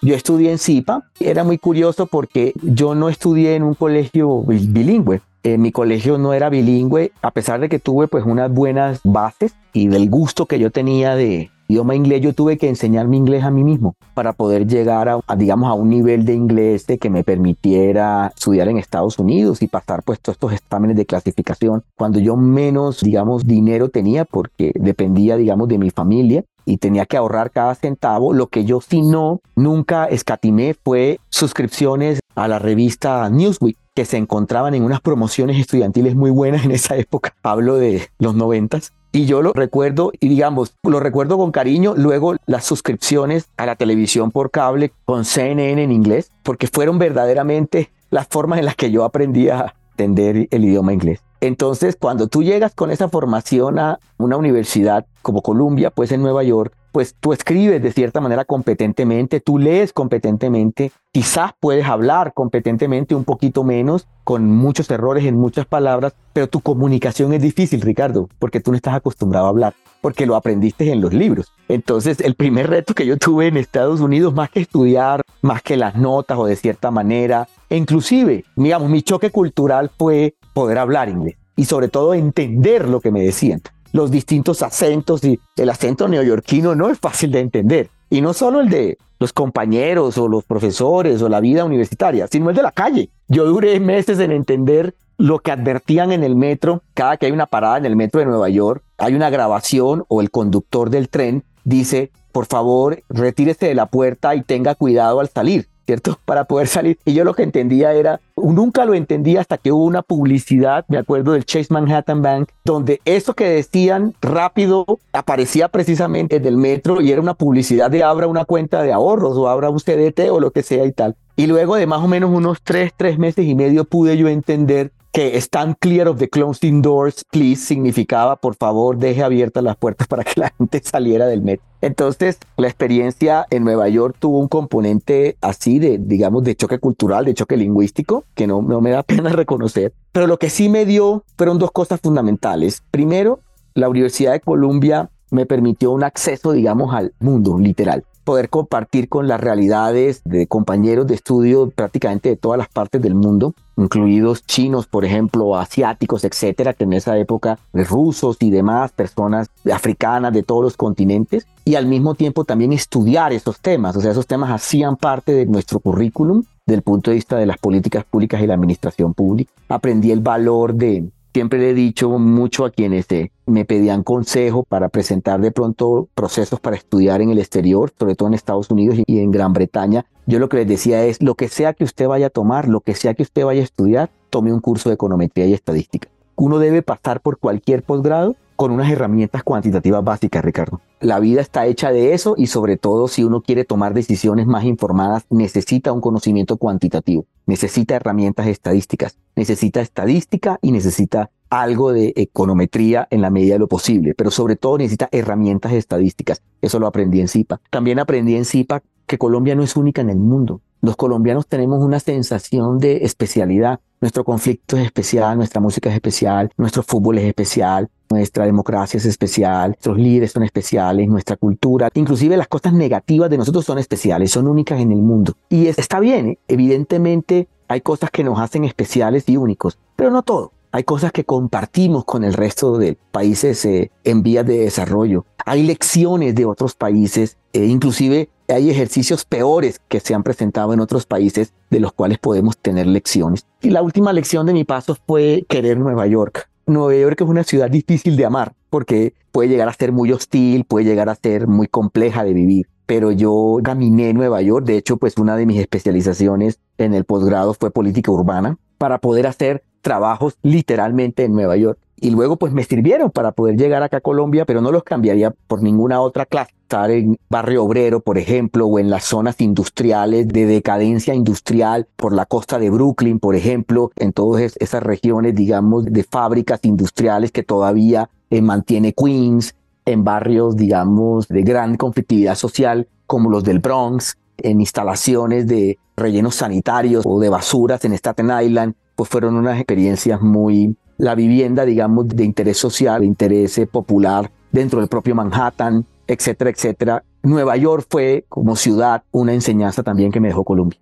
[0.00, 5.20] Yo estudié en CIPA, era muy curioso porque yo no estudié en un colegio bilingüe.
[5.42, 9.54] En mi colegio no era bilingüe, a pesar de que tuve pues unas buenas bases
[9.74, 13.50] y del gusto que yo tenía de, idioma inglés, yo tuve que enseñarme inglés a
[13.50, 18.32] mí mismo para poder llegar a, digamos, a un nivel de inglés que me permitiera
[18.34, 23.00] estudiar en Estados Unidos y pasar pues todos estos exámenes de clasificación cuando yo menos,
[23.00, 28.34] digamos, dinero tenía porque dependía, digamos, de mi familia y tenía que ahorrar cada centavo.
[28.34, 34.16] Lo que yo si no, nunca escatimé fue suscripciones a la revista Newsweek que se
[34.16, 37.34] encontraban en unas promociones estudiantiles muy buenas en esa época.
[37.42, 38.92] Hablo de los noventas.
[39.14, 43.76] Y yo lo recuerdo, y digamos, lo recuerdo con cariño, luego las suscripciones a la
[43.76, 48.90] televisión por cable con CNN en inglés, porque fueron verdaderamente las formas en las que
[48.90, 51.20] yo aprendí a entender el idioma inglés.
[51.42, 56.42] Entonces, cuando tú llegas con esa formación a una universidad como Columbia, pues en Nueva
[56.42, 63.14] York, pues tú escribes de cierta manera competentemente, tú lees competentemente, quizás puedes hablar competentemente
[63.14, 68.28] un poquito menos, con muchos errores en muchas palabras, pero tu comunicación es difícil, Ricardo,
[68.38, 71.50] porque tú no estás acostumbrado a hablar, porque lo aprendiste en los libros.
[71.68, 75.76] Entonces, el primer reto que yo tuve en Estados Unidos, más que estudiar, más que
[75.76, 81.08] las notas o de cierta manera, e inclusive, digamos, mi choque cultural fue poder hablar
[81.08, 83.62] inglés y sobre todo entender lo que me decían.
[83.92, 87.90] Los distintos acentos y el acento neoyorquino no es fácil de entender.
[88.10, 92.50] Y no solo el de los compañeros o los profesores o la vida universitaria, sino
[92.50, 93.10] el de la calle.
[93.28, 97.46] Yo duré meses en entender lo que advertían en el metro, cada que hay una
[97.46, 101.44] parada en el metro de Nueva York, hay una grabación o el conductor del tren
[101.64, 105.68] dice, por favor, retírese de la puerta y tenga cuidado al salir.
[105.86, 106.18] ¿Cierto?
[106.24, 106.98] Para poder salir.
[107.04, 110.98] Y yo lo que entendía era, nunca lo entendí hasta que hubo una publicidad, me
[110.98, 117.00] acuerdo del Chase Manhattan Bank, donde eso que decían rápido aparecía precisamente en el metro
[117.00, 120.40] y era una publicidad de abra una cuenta de ahorros o abra un CDT o
[120.40, 121.16] lo que sea y tal.
[121.36, 124.92] Y luego de más o menos unos tres, tres meses y medio pude yo entender
[125.12, 130.08] que stand clear of the closing doors, please, significaba, por favor, deje abiertas las puertas
[130.08, 131.66] para que la gente saliera del metro.
[131.82, 137.26] Entonces, la experiencia en Nueva York tuvo un componente así de, digamos, de choque cultural,
[137.26, 139.92] de choque lingüístico, que no, no me da pena reconocer.
[140.12, 142.82] Pero lo que sí me dio fueron dos cosas fundamentales.
[142.90, 143.40] Primero,
[143.74, 149.28] la Universidad de Columbia me permitió un acceso, digamos, al mundo literal poder compartir con
[149.28, 154.86] las realidades de compañeros de estudio prácticamente de todas las partes del mundo, incluidos chinos,
[154.86, 160.62] por ejemplo, asiáticos, etcétera, que en esa época rusos y demás, personas africanas de todos
[160.62, 164.96] los continentes, y al mismo tiempo también estudiar esos temas, o sea, esos temas hacían
[164.96, 168.54] parte de nuestro currículum desde el punto de vista de las políticas públicas y la
[168.54, 169.52] administración pública.
[169.68, 173.06] Aprendí el valor de Siempre le he dicho mucho a quienes
[173.46, 178.28] me pedían consejo para presentar de pronto procesos para estudiar en el exterior, sobre todo
[178.28, 180.04] en Estados Unidos y en Gran Bretaña.
[180.26, 182.80] Yo lo que les decía es, lo que sea que usted vaya a tomar, lo
[182.80, 186.08] que sea que usted vaya a estudiar, tome un curso de econometría y estadística.
[186.36, 190.80] Uno debe pasar por cualquier posgrado con unas herramientas cuantitativas básicas, Ricardo.
[191.00, 194.64] La vida está hecha de eso y sobre todo si uno quiere tomar decisiones más
[194.64, 203.06] informadas, necesita un conocimiento cuantitativo, necesita herramientas estadísticas, necesita estadística y necesita algo de econometría
[203.10, 206.42] en la medida de lo posible, pero sobre todo necesita herramientas estadísticas.
[206.62, 207.60] Eso lo aprendí en CIPA.
[207.70, 210.62] También aprendí en CIPA que Colombia no es única en el mundo.
[210.80, 213.80] Los colombianos tenemos una sensación de especialidad.
[214.00, 219.04] Nuestro conflicto es especial, nuestra música es especial, nuestro fútbol es especial, nuestra democracia es
[219.04, 224.32] especial, nuestros líderes son especiales, nuestra cultura, inclusive las cosas negativas de nosotros son especiales,
[224.32, 225.34] son únicas en el mundo.
[225.48, 230.52] Y está bien, evidentemente hay cosas que nos hacen especiales y únicos, pero no todo.
[230.72, 235.24] Hay cosas que compartimos con el resto de países eh, en vías de desarrollo.
[235.46, 240.80] Hay lecciones de otros países, e inclusive hay ejercicios peores que se han presentado en
[240.80, 243.46] otros países de los cuales podemos tener lecciones.
[243.62, 246.50] Y la última lección de mi paso fue querer Nueva York.
[246.66, 250.64] Nueva York es una ciudad difícil de amar porque puede llegar a ser muy hostil,
[250.64, 252.68] puede llegar a ser muy compleja de vivir.
[252.86, 257.54] Pero yo caminé Nueva York, de hecho, pues una de mis especializaciones en el posgrado
[257.54, 261.78] fue política urbana para poder hacer trabajos literalmente en Nueva York.
[262.02, 265.32] Y luego pues me sirvieron para poder llegar acá a Colombia, pero no los cambiaría
[265.46, 266.52] por ninguna otra clase.
[266.62, 272.12] Estar en barrio obrero, por ejemplo, o en las zonas industriales de decadencia industrial, por
[272.12, 277.44] la costa de Brooklyn, por ejemplo, en todas esas regiones, digamos, de fábricas industriales que
[277.44, 279.54] todavía eh, mantiene Queens,
[279.84, 286.36] en barrios, digamos, de gran conflictividad social, como los del Bronx, en instalaciones de rellenos
[286.36, 292.08] sanitarios o de basuras en Staten Island, pues fueron unas experiencias muy la vivienda, digamos,
[292.08, 297.04] de interés social, de interés eh, popular dentro del propio Manhattan, etcétera, etcétera.
[297.22, 300.78] Nueva York fue como ciudad una enseñanza también que me dejó Colombia.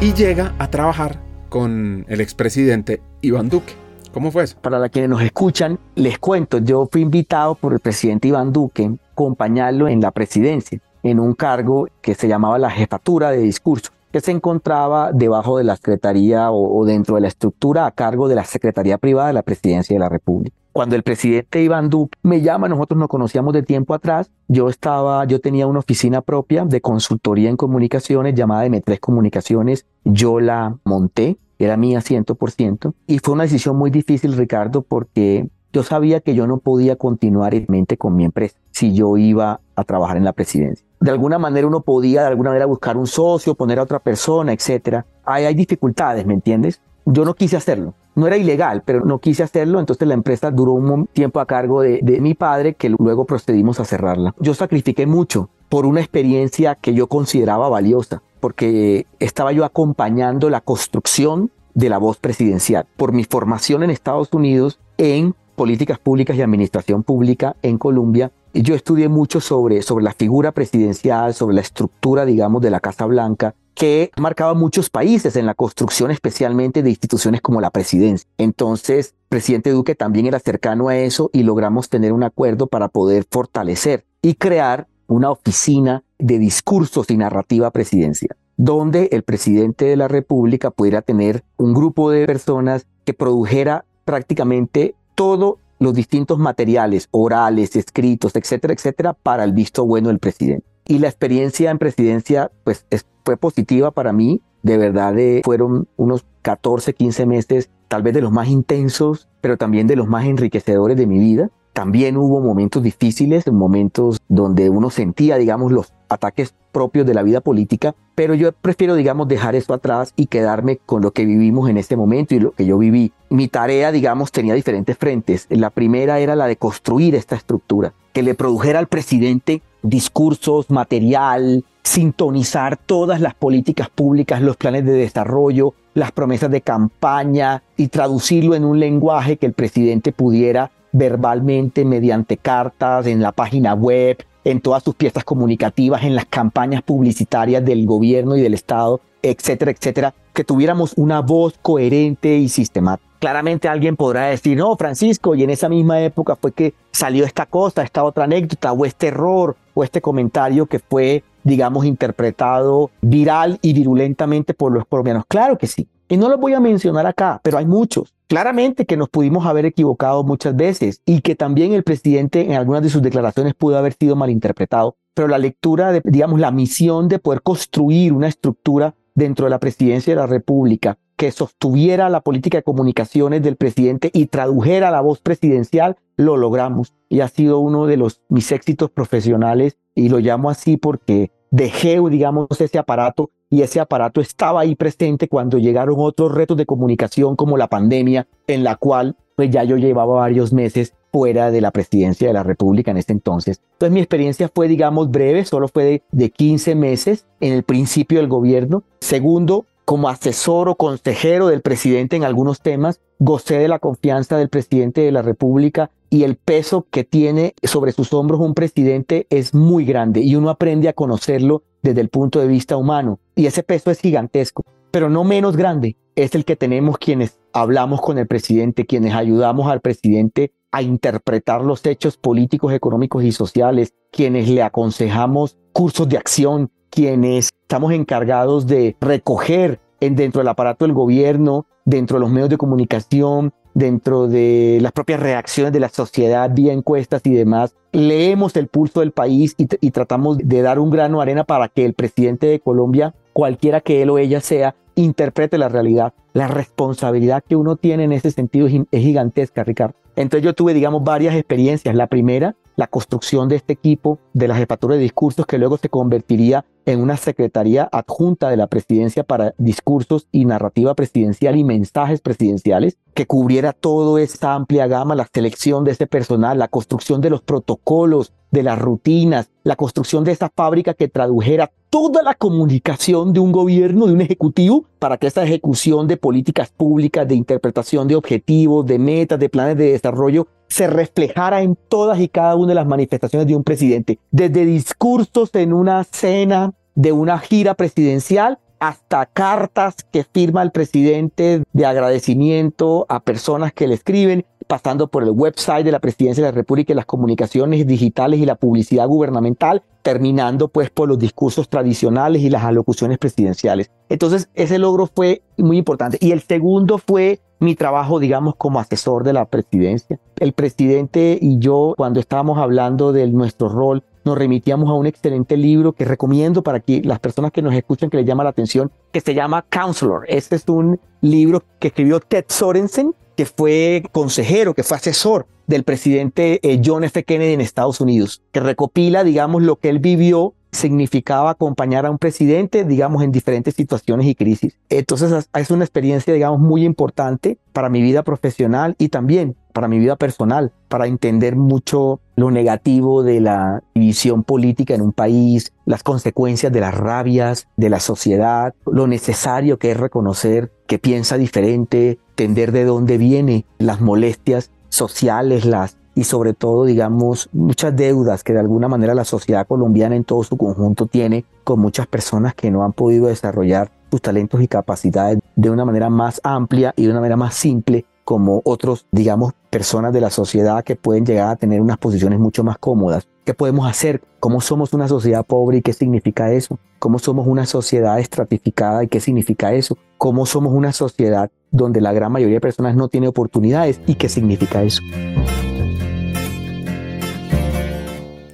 [0.00, 3.81] Y llega a trabajar con el expresidente Iván Duque.
[4.12, 4.56] ¿Cómo fue eso?
[4.60, 9.12] Para quienes nos escuchan, les cuento, yo fui invitado por el presidente Iván Duque a
[9.12, 14.20] acompañarlo en la presidencia, en un cargo que se llamaba la jefatura de discurso que
[14.20, 18.44] se encontraba debajo de la Secretaría o, dentro de la estructura a cargo de la
[18.44, 20.54] Secretaría Privada de la Presidencia de la República.
[20.72, 25.24] Cuando el presidente Iván Duque me llama, nosotros nos conocíamos de tiempo atrás, yo estaba,
[25.24, 31.38] yo tenía una oficina propia de consultoría en comunicaciones llamada M3 Comunicaciones, yo la monté,
[31.58, 36.46] era mía 100%, y fue una decisión muy difícil, Ricardo, porque yo sabía que yo
[36.46, 40.32] no podía continuar en mente con mi empresa si yo iba a trabajar en la
[40.32, 43.98] presidencia de alguna manera uno podía de alguna manera buscar un socio, poner a otra
[43.98, 45.04] persona, etcétera.
[45.24, 46.80] Ahí hay dificultades, ¿me entiendes?
[47.04, 47.94] Yo no quise hacerlo.
[48.14, 51.80] No era ilegal, pero no quise hacerlo, entonces la empresa duró un tiempo a cargo
[51.80, 54.34] de, de mi padre que luego procedimos a cerrarla.
[54.38, 60.60] Yo sacrifiqué mucho por una experiencia que yo consideraba valiosa, porque estaba yo acompañando la
[60.60, 62.86] construcción de la voz presidencial.
[62.96, 68.74] Por mi formación en Estados Unidos en políticas públicas y administración pública en Colombia, yo
[68.74, 73.54] estudié mucho sobre, sobre la figura presidencial, sobre la estructura, digamos, de la Casa Blanca,
[73.74, 78.28] que marcaba muchos países en la construcción especialmente de instituciones como la presidencia.
[78.36, 83.24] Entonces, presidente Duque también era cercano a eso y logramos tener un acuerdo para poder
[83.30, 90.08] fortalecer y crear una oficina de discursos y narrativa presidencial, donde el presidente de la
[90.08, 97.76] República pudiera tener un grupo de personas que produjera prácticamente todo los distintos materiales orales,
[97.76, 100.66] escritos, etcétera, etcétera, para el visto bueno del presidente.
[100.84, 102.84] Y la experiencia en presidencia, pues,
[103.24, 104.42] fue positiva para mí.
[104.64, 109.56] De verdad, eh, fueron unos 14, 15 meses, tal vez de los más intensos, pero
[109.56, 111.50] también de los más enriquecedores de mi vida.
[111.72, 117.40] También hubo momentos difíciles, momentos donde uno sentía, digamos, los ataques propios de la vida
[117.40, 121.78] política, pero yo prefiero, digamos, dejar eso atrás y quedarme con lo que vivimos en
[121.78, 123.12] este momento y lo que yo viví.
[123.30, 125.46] Mi tarea, digamos, tenía diferentes frentes.
[125.48, 131.64] La primera era la de construir esta estructura, que le produjera al presidente discursos, material,
[131.82, 138.54] sintonizar todas las políticas públicas, los planes de desarrollo, las promesas de campaña y traducirlo
[138.54, 144.60] en un lenguaje que el presidente pudiera verbalmente mediante cartas, en la página web, en
[144.60, 150.14] todas sus piezas comunicativas, en las campañas publicitarias del gobierno y del Estado, etcétera, etcétera,
[150.32, 153.08] que tuviéramos una voz coherente y sistemática.
[153.20, 157.46] Claramente alguien podrá decir, no, Francisco, y en esa misma época fue que salió esta
[157.46, 163.58] cosa, esta otra anécdota, o este error, o este comentario que fue, digamos, interpretado viral
[163.62, 165.24] y virulentamente por los colombianos.
[165.28, 165.88] Claro que sí.
[166.08, 168.14] Y no los voy a mencionar acá, pero hay muchos.
[168.28, 172.82] Claramente que nos pudimos haber equivocado muchas veces y que también el presidente en algunas
[172.82, 177.18] de sus declaraciones pudo haber sido malinterpretado, pero la lectura, de, digamos, la misión de
[177.18, 182.58] poder construir una estructura dentro de la presidencia de la República que sostuviera la política
[182.58, 186.94] de comunicaciones del presidente y tradujera la voz presidencial, lo logramos.
[187.08, 192.00] Y ha sido uno de los mis éxitos profesionales y lo llamo así porque dejé,
[192.10, 197.36] digamos, ese aparato y ese aparato estaba ahí presente cuando llegaron otros retos de comunicación
[197.36, 201.70] como la pandemia, en la cual pues ya yo llevaba varios meses fuera de la
[201.70, 203.60] presidencia de la República en ese entonces.
[203.72, 208.18] Entonces mi experiencia fue, digamos, breve, solo fue de, de 15 meses en el principio
[208.18, 208.82] del gobierno.
[209.00, 214.48] Segundo, como asesor o consejero del presidente en algunos temas, gocé de la confianza del
[214.48, 219.52] presidente de la República y el peso que tiene sobre sus hombros un presidente es
[219.52, 223.20] muy grande y uno aprende a conocerlo desde el punto de vista humano.
[223.34, 228.00] Y ese peso es gigantesco, pero no menos grande es el que tenemos quienes hablamos
[228.00, 233.92] con el presidente, quienes ayudamos al presidente a interpretar los hechos políticos, económicos y sociales,
[234.10, 240.84] quienes le aconsejamos cursos de acción, quienes estamos encargados de recoger en, dentro del aparato
[240.84, 245.88] del gobierno, dentro de los medios de comunicación, dentro de las propias reacciones de la
[245.88, 250.90] sociedad vía encuestas y demás, leemos el pulso del país y, tratamos de dar un
[250.90, 254.74] grano de arena para que el presidente de Colombia, cualquiera que él o ella sea,
[254.94, 256.12] interprete la realidad.
[256.34, 259.94] La responsabilidad que uno tiene en ese sentido es gigantesca, Ricardo.
[260.14, 261.94] Entonces yo tuve, digamos, varias experiencias.
[261.94, 265.88] La primera, la construcción de este equipo de la jefatura de discursos que luego se
[265.88, 272.20] convertiría en una secretaría adjunta de la presidencia para discursos y narrativa presidencial y mensajes
[272.20, 277.30] presidenciales que cubriera toda esta amplia gama, la selección de ese personal, la construcción de
[277.30, 283.32] los protocolos, de las rutinas, la construcción de esa fábrica que tradujera toda la comunicación
[283.32, 288.08] de un gobierno, de un ejecutivo, para que esa ejecución de políticas públicas, de interpretación
[288.08, 292.68] de objetivos, de metas, de planes de desarrollo, se reflejara en todas y cada una
[292.68, 298.58] de las manifestaciones de un presidente, desde discursos en una cena de una gira presidencial
[298.80, 305.22] hasta cartas que firma el presidente de agradecimiento a personas que le escriben, pasando por
[305.22, 309.06] el website de la Presidencia de la República y las comunicaciones digitales y la publicidad
[309.06, 313.90] gubernamental, terminando pues por los discursos tradicionales y las alocuciones presidenciales.
[314.08, 316.16] Entonces ese logro fue muy importante.
[316.22, 320.18] Y el segundo fue mi trabajo, digamos, como asesor de la presidencia.
[320.38, 325.58] El presidente y yo, cuando estábamos hablando de nuestro rol, nos remitíamos a un excelente
[325.58, 328.90] libro que recomiendo para que las personas que nos escuchan que les llama la atención,
[329.12, 330.24] que se llama Counselor.
[330.28, 335.84] Este es un libro que escribió Ted Sorensen, que fue consejero, que fue asesor del
[335.84, 337.24] presidente eh, John F.
[337.24, 342.18] Kennedy en Estados Unidos, que recopila, digamos, lo que él vivió significaba acompañar a un
[342.18, 344.78] presidente, digamos, en diferentes situaciones y crisis.
[344.88, 349.98] Entonces es una experiencia, digamos, muy importante para mi vida profesional y también para mi
[349.98, 356.02] vida personal, para entender mucho lo negativo de la división política en un país, las
[356.02, 362.18] consecuencias de las rabias de la sociedad, lo necesario que es reconocer que piensa diferente,
[362.30, 368.52] entender de dónde vienen las molestias sociales, las y sobre todo, digamos, muchas deudas que
[368.52, 372.70] de alguna manera la sociedad colombiana en todo su conjunto tiene con muchas personas que
[372.70, 377.10] no han podido desarrollar sus talentos y capacidades de una manera más amplia y de
[377.10, 381.56] una manera más simple como otros, digamos, personas de la sociedad que pueden llegar a
[381.56, 383.26] tener unas posiciones mucho más cómodas.
[383.44, 384.22] ¿Qué podemos hacer?
[384.38, 386.78] ¿Cómo somos una sociedad pobre y qué significa eso?
[386.98, 389.98] ¿Cómo somos una sociedad estratificada y qué significa eso?
[390.18, 394.28] ¿Cómo somos una sociedad donde la gran mayoría de personas no tiene oportunidades y qué
[394.28, 395.02] significa eso?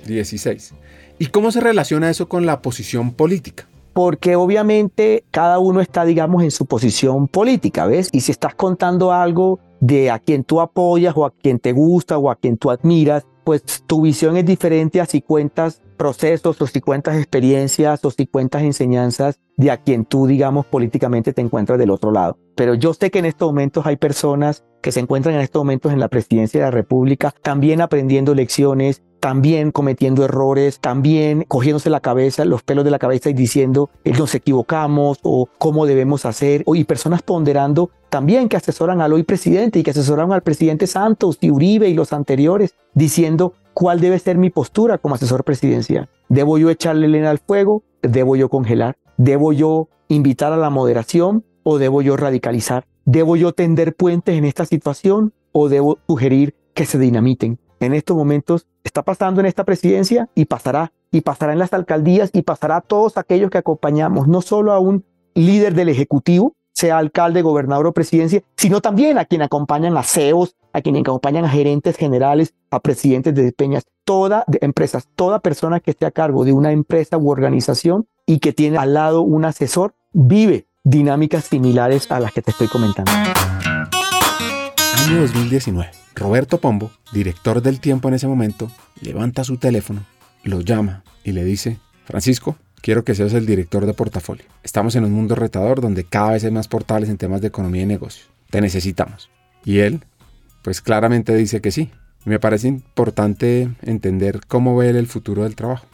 [0.07, 0.75] 16.
[1.19, 3.69] ¿Y cómo se relaciona eso con la posición política?
[3.99, 8.09] Porque obviamente cada uno está, digamos, en su posición política, ¿ves?
[8.13, 12.17] Y si estás contando algo de a quien tú apoyas o a quien te gusta
[12.17, 16.67] o a quien tú admiras, pues tu visión es diferente a si cuentas procesos o
[16.69, 21.77] si cuentas experiencias o si cuentas enseñanzas de a quien tú, digamos, políticamente te encuentras
[21.77, 22.39] del otro lado.
[22.55, 25.93] Pero yo sé que en estos momentos hay personas que se encuentran en estos momentos
[25.93, 32.01] en la presidencia de la República, también aprendiendo lecciones, también cometiendo errores, también cogiéndose la
[32.01, 36.64] cabeza, los pelos de la cabeza y diciendo que nos equivocamos o cómo debemos hacer,
[36.66, 41.39] y personas ponderando también que asesoran al hoy presidente y que asesoran al presidente Santos
[41.41, 46.09] y Uribe y los anteriores, diciendo cuál debe ser mi postura como asesor presidencial.
[46.29, 47.83] ¿Debo yo echarle leña al fuego?
[48.03, 48.97] ¿Debo yo congelar?
[49.16, 52.87] ¿Debo yo invitar a la moderación o debo yo radicalizar?
[53.05, 57.59] ¿Debo yo tender puentes en esta situación o debo sugerir que se dinamiten?
[57.81, 62.31] En estos momentos está pasando en esta presidencia y pasará, y pasará en las alcaldías
[62.33, 65.05] y pasará a todos aquellos que acompañamos, no solo a un
[65.35, 70.55] líder del Ejecutivo, sea alcalde, gobernador o presidencia, sino también a quien acompañan a CEOs,
[70.72, 75.91] a quien acompañan a gerentes generales, a presidentes de peñas, toda empresas, toda persona que
[75.91, 79.95] esté a cargo de una empresa u organización y que tiene al lado un asesor,
[80.12, 83.11] vive dinámicas similares a las que te estoy comentando.
[85.07, 86.08] Año 2019.
[86.19, 90.05] Roberto Pombo, director del tiempo en ese momento, levanta su teléfono,
[90.43, 94.45] lo llama y le dice, Francisco, Quiero que seas el director de portafolio.
[94.62, 97.83] Estamos en un mundo retador donde cada vez hay más portales en temas de economía
[97.83, 98.29] y negocios.
[98.51, 99.31] Te necesitamos.
[99.64, 100.01] Y él,
[100.62, 101.91] pues claramente dice que sí.
[102.25, 105.87] Me parece importante entender cómo ve él el futuro del trabajo.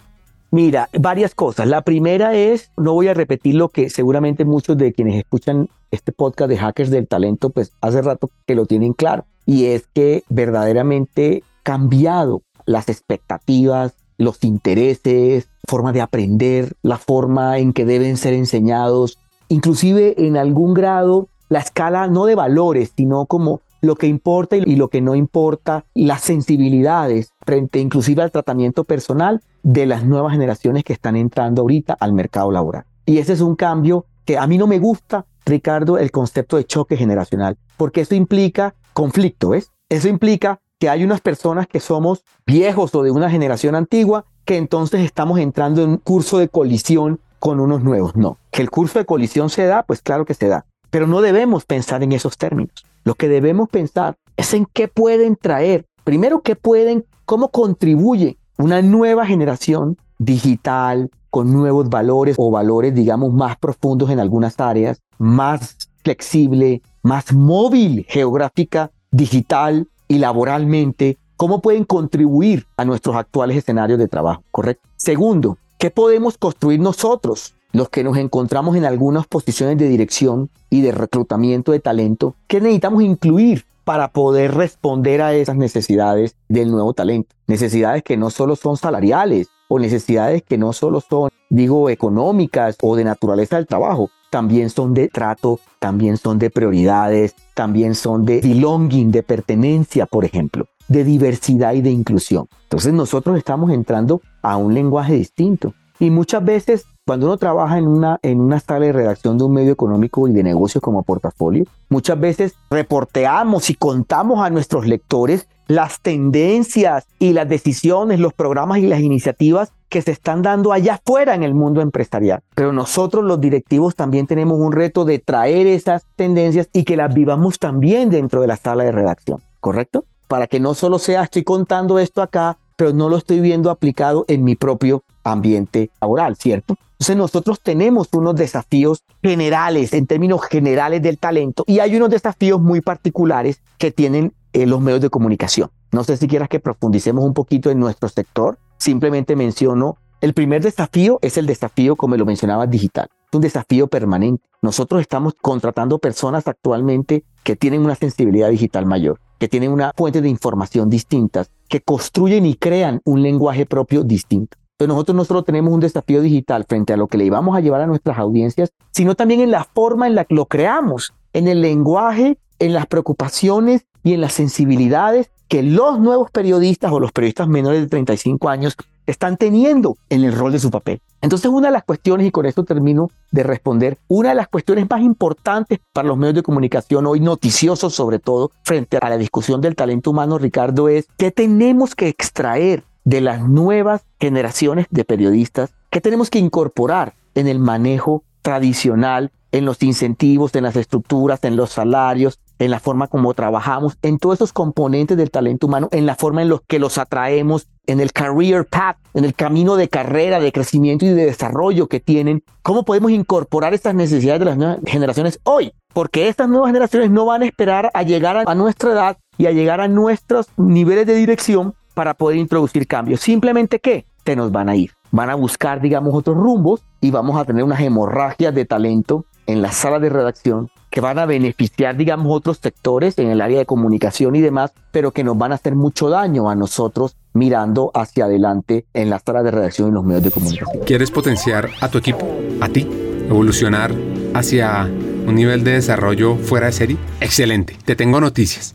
[0.51, 1.67] Mira, varias cosas.
[1.67, 6.13] La primera es, no voy a repetir lo que seguramente muchos de quienes escuchan este
[6.13, 9.27] podcast de Hackers del Talento, pues hace rato que lo tienen claro.
[9.47, 17.73] Y es que verdaderamente cambiado las expectativas, los intereses, forma de aprender, la forma en
[17.73, 19.19] que deben ser enseñados,
[19.49, 24.77] inclusive en algún grado la escala no de valores, sino como lo que importa y
[24.77, 30.85] lo que no importa, las sensibilidades frente inclusive al tratamiento personal de las nuevas generaciones
[30.85, 32.85] que están entrando ahorita al mercado laboral.
[33.05, 36.65] Y ese es un cambio que a mí no me gusta, Ricardo, el concepto de
[36.65, 39.71] choque generacional, porque eso implica conflicto, ¿ves?
[39.91, 44.57] Eso implica que hay unas personas que somos viejos o de una generación antigua que
[44.57, 48.17] entonces estamos entrando en un curso de colisión con unos nuevos.
[48.17, 51.21] No, que el curso de colisión se da, pues claro que se da, pero no
[51.21, 52.73] debemos pensar en esos términos.
[53.05, 58.81] Lo que debemos pensar es en qué pueden traer, primero qué pueden, cómo contribuye una
[58.83, 65.77] nueva generación digital con nuevos valores o valores, digamos, más profundos en algunas áreas, más
[66.03, 74.09] flexible, más móvil geográfica, digital y laboralmente, cómo pueden contribuir a nuestros actuales escenarios de
[74.09, 74.89] trabajo, ¿correcto?
[74.97, 80.81] Segundo, ¿qué podemos construir nosotros, los que nos encontramos en algunas posiciones de dirección y
[80.81, 82.37] de reclutamiento de talento?
[82.47, 87.35] ¿Qué necesitamos incluir para poder responder a esas necesidades del nuevo talento?
[87.47, 92.97] Necesidades que no solo son salariales o necesidades que no solo son, digo, económicas o
[92.97, 98.41] de naturaleza del trabajo, también son de trato, también son de prioridades, también son de
[98.41, 102.49] belonging, de pertenencia, por ejemplo, de diversidad y de inclusión.
[102.65, 105.73] Entonces nosotros estamos entrando a un lenguaje distinto.
[106.01, 109.53] Y muchas veces cuando uno trabaja en una, en una sala de redacción de un
[109.53, 115.47] medio económico y de negocios como portafolio, muchas veces reporteamos y contamos a nuestros lectores
[115.67, 120.95] las tendencias y las decisiones, los programas y las iniciativas que se están dando allá
[120.95, 122.41] afuera en el mundo empresarial.
[122.55, 127.13] Pero nosotros los directivos también tenemos un reto de traer esas tendencias y que las
[127.13, 130.05] vivamos también dentro de la sala de redacción, ¿correcto?
[130.27, 134.25] Para que no solo sea estoy contando esto acá, pero no lo estoy viendo aplicado
[134.27, 136.77] en mi propio ambiente laboral, ¿cierto?
[136.93, 142.61] Entonces nosotros tenemos unos desafíos generales, en términos generales del talento, y hay unos desafíos
[142.61, 145.71] muy particulares que tienen eh, los medios de comunicación.
[145.91, 148.59] No sé si quieras que profundicemos un poquito en nuestro sector.
[148.79, 153.09] Simplemente menciono, el primer desafío es el desafío, como lo mencionaba, digital.
[153.11, 154.43] Es un desafío permanente.
[154.63, 160.23] Nosotros estamos contratando personas actualmente que tienen una sensibilidad digital mayor, que tienen una fuente
[160.23, 164.57] de información distintas, que construyen y crean un lenguaje propio distinto.
[164.75, 167.61] Entonces nosotros no solo tenemos un desafío digital frente a lo que le íbamos a
[167.61, 171.47] llevar a nuestras audiencias, sino también en la forma en la que lo creamos, en
[171.47, 177.13] el lenguaje, en las preocupaciones y en las sensibilidades que los nuevos periodistas o los
[177.13, 181.01] periodistas menores de 35 años están teniendo en el rol de su papel.
[181.21, 184.91] Entonces, una de las cuestiones, y con esto termino de responder, una de las cuestiones
[184.91, 189.61] más importantes para los medios de comunicación hoy, noticiosos sobre todo, frente a la discusión
[189.61, 195.75] del talento humano, Ricardo, es que tenemos que extraer de las nuevas generaciones de periodistas
[195.91, 201.57] que tenemos que incorporar en el manejo tradicional, en los incentivos, en las estructuras, en
[201.57, 206.07] los salarios, en la forma como trabajamos, en todos esos componentes del talento humano, en
[206.07, 209.89] la forma en los que los atraemos, en el career path, en el camino de
[209.89, 214.57] carrera, de crecimiento y de desarrollo que tienen, cómo podemos incorporar estas necesidades de las
[214.57, 218.93] nuevas generaciones hoy, porque estas nuevas generaciones no van a esperar a llegar a nuestra
[218.93, 223.21] edad y a llegar a nuestros niveles de dirección para poder introducir cambios.
[223.21, 224.91] Simplemente que te nos van a ir.
[225.11, 229.63] Van a buscar, digamos, otros rumbos y vamos a tener unas hemorragias de talento en
[229.63, 233.67] la sala de redacción que van a beneficiar, digamos, otros sectores en el área de
[233.67, 238.25] comunicación y demás, pero que nos van a hacer mucho daño a nosotros mirando hacia
[238.25, 240.85] adelante en la sala de redacción y los medios de comunicación.
[240.85, 242.27] ¿Quieres potenciar a tu equipo,
[242.61, 242.89] a ti,
[243.29, 243.93] evolucionar
[244.35, 246.97] hacia un nivel de desarrollo fuera de serie?
[247.21, 248.75] Excelente, te tengo noticias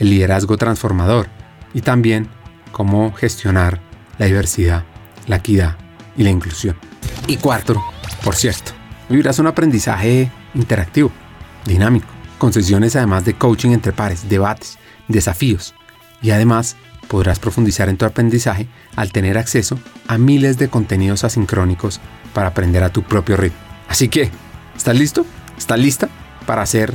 [0.00, 1.28] el liderazgo transformador
[1.72, 2.28] y también
[2.72, 3.80] cómo gestionar
[4.18, 4.84] la diversidad,
[5.28, 5.76] la equidad
[6.16, 6.76] y la inclusión.
[7.28, 7.80] Y cuarto,
[8.24, 8.72] por cierto,
[9.08, 11.12] vivirás un aprendizaje interactivo,
[11.64, 15.74] dinámico, con sesiones además de coaching entre pares, debates, desafíos
[16.22, 16.76] y además
[17.08, 22.00] podrás profundizar en tu aprendizaje al tener acceso a miles de contenidos asincrónicos
[22.32, 23.58] para aprender a tu propio ritmo.
[23.88, 24.30] Así que,
[24.76, 25.26] ¿estás listo?
[25.58, 26.08] ¿Estás lista
[26.46, 26.94] para hacer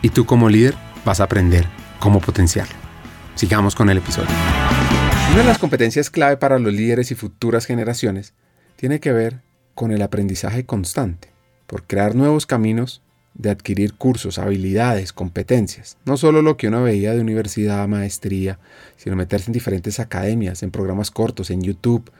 [0.00, 0.74] Y tú como líder
[1.04, 1.66] vas a aprender
[1.98, 2.74] cómo potenciarlo.
[3.34, 4.30] Sigamos con el episodio.
[5.32, 8.34] Una de las competencias clave para los líderes y futuras generaciones
[8.76, 9.42] tiene que ver
[9.74, 11.28] con el aprendizaje constante,
[11.66, 13.02] por crear nuevos caminos
[13.34, 15.96] de adquirir cursos, habilidades, competencias.
[16.04, 18.58] No solo lo que uno veía de universidad, maestría,
[18.96, 22.10] sino meterse en diferentes academias, en programas cortos, en YouTube,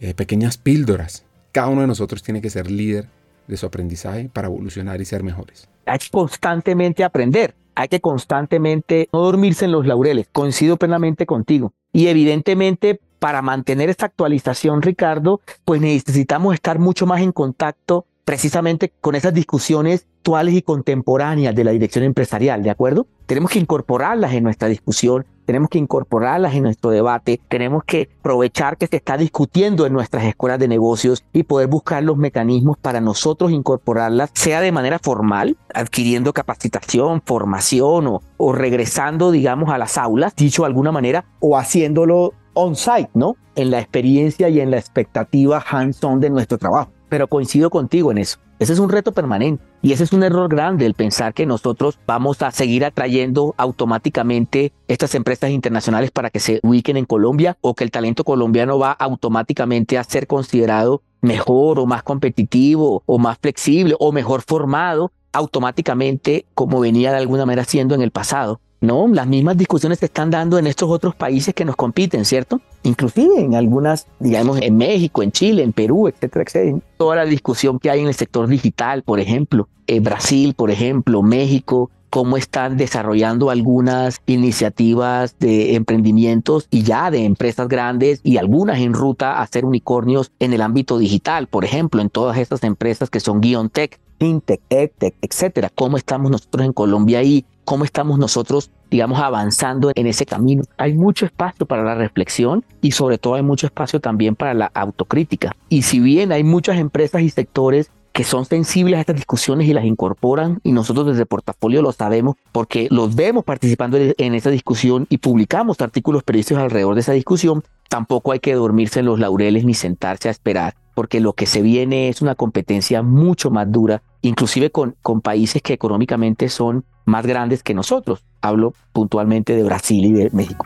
[0.00, 1.24] eh, pequeñas píldoras.
[1.52, 3.08] Cada uno de nosotros tiene que ser líder
[3.46, 5.68] de su aprendizaje para evolucionar y ser mejores.
[5.86, 10.28] Hay que constantemente aprender, hay que constantemente no dormirse en los laureles.
[10.32, 11.72] Coincido plenamente contigo.
[11.92, 18.92] Y evidentemente para mantener esta actualización, Ricardo, pues necesitamos estar mucho más en contacto precisamente
[19.00, 23.06] con esas discusiones actuales y contemporáneas de la dirección empresarial, ¿de acuerdo?
[23.26, 28.78] Tenemos que incorporarlas en nuestra discusión, tenemos que incorporarlas en nuestro debate, tenemos que aprovechar
[28.78, 33.02] que se está discutiendo en nuestras escuelas de negocios y poder buscar los mecanismos para
[33.02, 39.98] nosotros incorporarlas, sea de manera formal, adquiriendo capacitación, formación o, o regresando, digamos, a las
[39.98, 43.36] aulas, dicho de alguna manera, o haciéndolo on-site, ¿no?
[43.56, 46.93] En la experiencia y en la expectativa hands-on de nuestro trabajo.
[47.14, 48.38] Pero coincido contigo en eso.
[48.58, 52.00] Ese es un reto permanente y ese es un error grande el pensar que nosotros
[52.08, 57.76] vamos a seguir atrayendo automáticamente estas empresas internacionales para que se ubiquen en Colombia o
[57.76, 63.38] que el talento colombiano va automáticamente a ser considerado mejor o más competitivo o más
[63.38, 68.60] flexible o mejor formado automáticamente como venía de alguna manera siendo en el pasado.
[68.84, 72.60] No, las mismas discusiones se están dando en estos otros países que nos compiten, ¿cierto?
[72.82, 76.78] Inclusive en algunas, digamos, en México, en Chile, en Perú, etcétera, etcétera.
[76.98, 81.22] Toda la discusión que hay en el sector digital, por ejemplo, en Brasil, por ejemplo,
[81.22, 88.80] México, cómo están desarrollando algunas iniciativas de emprendimientos y ya de empresas grandes y algunas
[88.80, 93.08] en ruta a ser unicornios en el ámbito digital, por ejemplo, en todas estas empresas
[93.08, 95.70] que son Guion Tech, FinTech, EdTech, etcétera.
[95.74, 97.44] ¿Cómo estamos nosotros en Colombia ahí?
[97.64, 100.64] ¿Cómo estamos nosotros, digamos, avanzando en ese camino?
[100.76, 104.70] Hay mucho espacio para la reflexión y sobre todo hay mucho espacio también para la
[104.74, 105.56] autocrítica.
[105.68, 109.74] Y si bien hay muchas empresas y sectores que son sensibles a estas discusiones y
[109.74, 115.06] las incorporan y nosotros desde portafolio lo sabemos porque los vemos participando en esa discusión
[115.10, 119.64] y publicamos artículos periodísticos alrededor de esa discusión, tampoco hay que dormirse en los laureles
[119.64, 124.02] ni sentarse a esperar porque lo que se viene es una competencia mucho más dura,
[124.22, 128.24] inclusive con, países que económicamente son más grandes que nosotros.
[128.40, 130.64] Hablo puntualmente de Brasil y de México.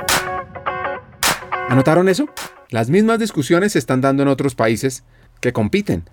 [1.69, 2.27] ¿Anotaron eso?
[2.71, 5.05] Las mismas discusiones se están dando en otros países
[5.41, 6.05] que compiten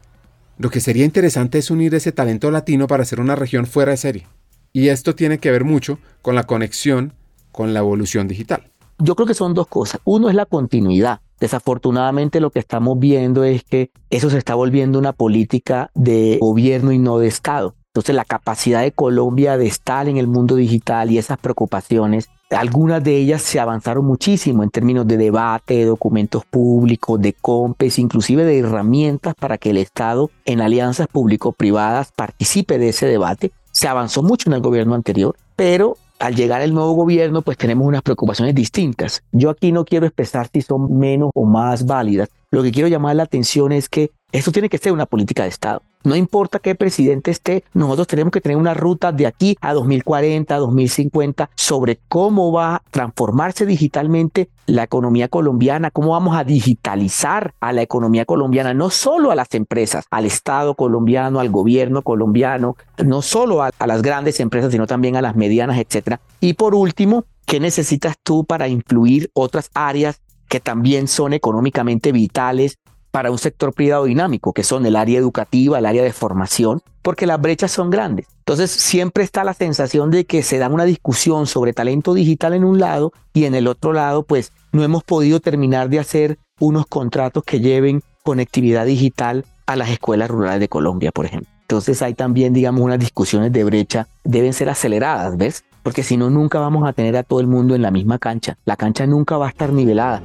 [0.58, 3.98] lo que sería interesante es unir ese talento latino para hacer una región fuera de
[3.98, 4.28] serie.
[4.72, 7.14] Y esto tiene que ver mucho con la conexión
[7.52, 8.72] con la evolución digital.
[8.98, 10.02] Yo creo que son dos cosas.
[10.06, 11.20] Uno es la continuidad.
[11.40, 16.92] Desafortunadamente lo que estamos viendo es que eso se está volviendo una política de gobierno
[16.92, 17.76] y no de Estado.
[17.88, 23.04] Entonces la capacidad de Colombia de estar en el mundo digital y esas preocupaciones algunas
[23.04, 28.44] de ellas se avanzaron muchísimo en términos de debate, de documentos públicos, de compes, inclusive
[28.44, 33.52] de herramientas para que el Estado en alianzas público-privadas participe de ese debate.
[33.72, 37.86] Se avanzó mucho en el gobierno anterior, pero al llegar el nuevo gobierno, pues tenemos
[37.86, 39.22] unas preocupaciones distintas.
[39.32, 42.30] Yo aquí no quiero expresar si son menos o más válidas.
[42.50, 45.50] Lo que quiero llamar la atención es que esto tiene que ser una política de
[45.50, 45.82] Estado.
[46.04, 50.58] No importa qué presidente esté, nosotros tenemos que tener una ruta de aquí a 2040,
[50.58, 57.72] 2050 sobre cómo va a transformarse digitalmente la economía colombiana, cómo vamos a digitalizar a
[57.72, 63.22] la economía colombiana, no solo a las empresas, al Estado colombiano, al gobierno colombiano, no
[63.22, 66.20] solo a, a las grandes empresas, sino también a las medianas, etcétera.
[66.42, 70.20] Y por último, ¿qué necesitas tú para influir otras áreas
[70.50, 72.78] que también son económicamente vitales
[73.16, 77.26] para un sector privado dinámico, que son el área educativa, el área de formación, porque
[77.26, 78.28] las brechas son grandes.
[78.40, 82.66] Entonces siempre está la sensación de que se da una discusión sobre talento digital en
[82.66, 86.88] un lado y en el otro lado pues no hemos podido terminar de hacer unos
[86.88, 91.48] contratos que lleven conectividad digital a las escuelas rurales de Colombia, por ejemplo.
[91.62, 95.64] Entonces hay también, digamos, unas discusiones de brecha, deben ser aceleradas, ¿ves?
[95.84, 98.58] Porque si no, nunca vamos a tener a todo el mundo en la misma cancha.
[98.66, 100.22] La cancha nunca va a estar nivelada.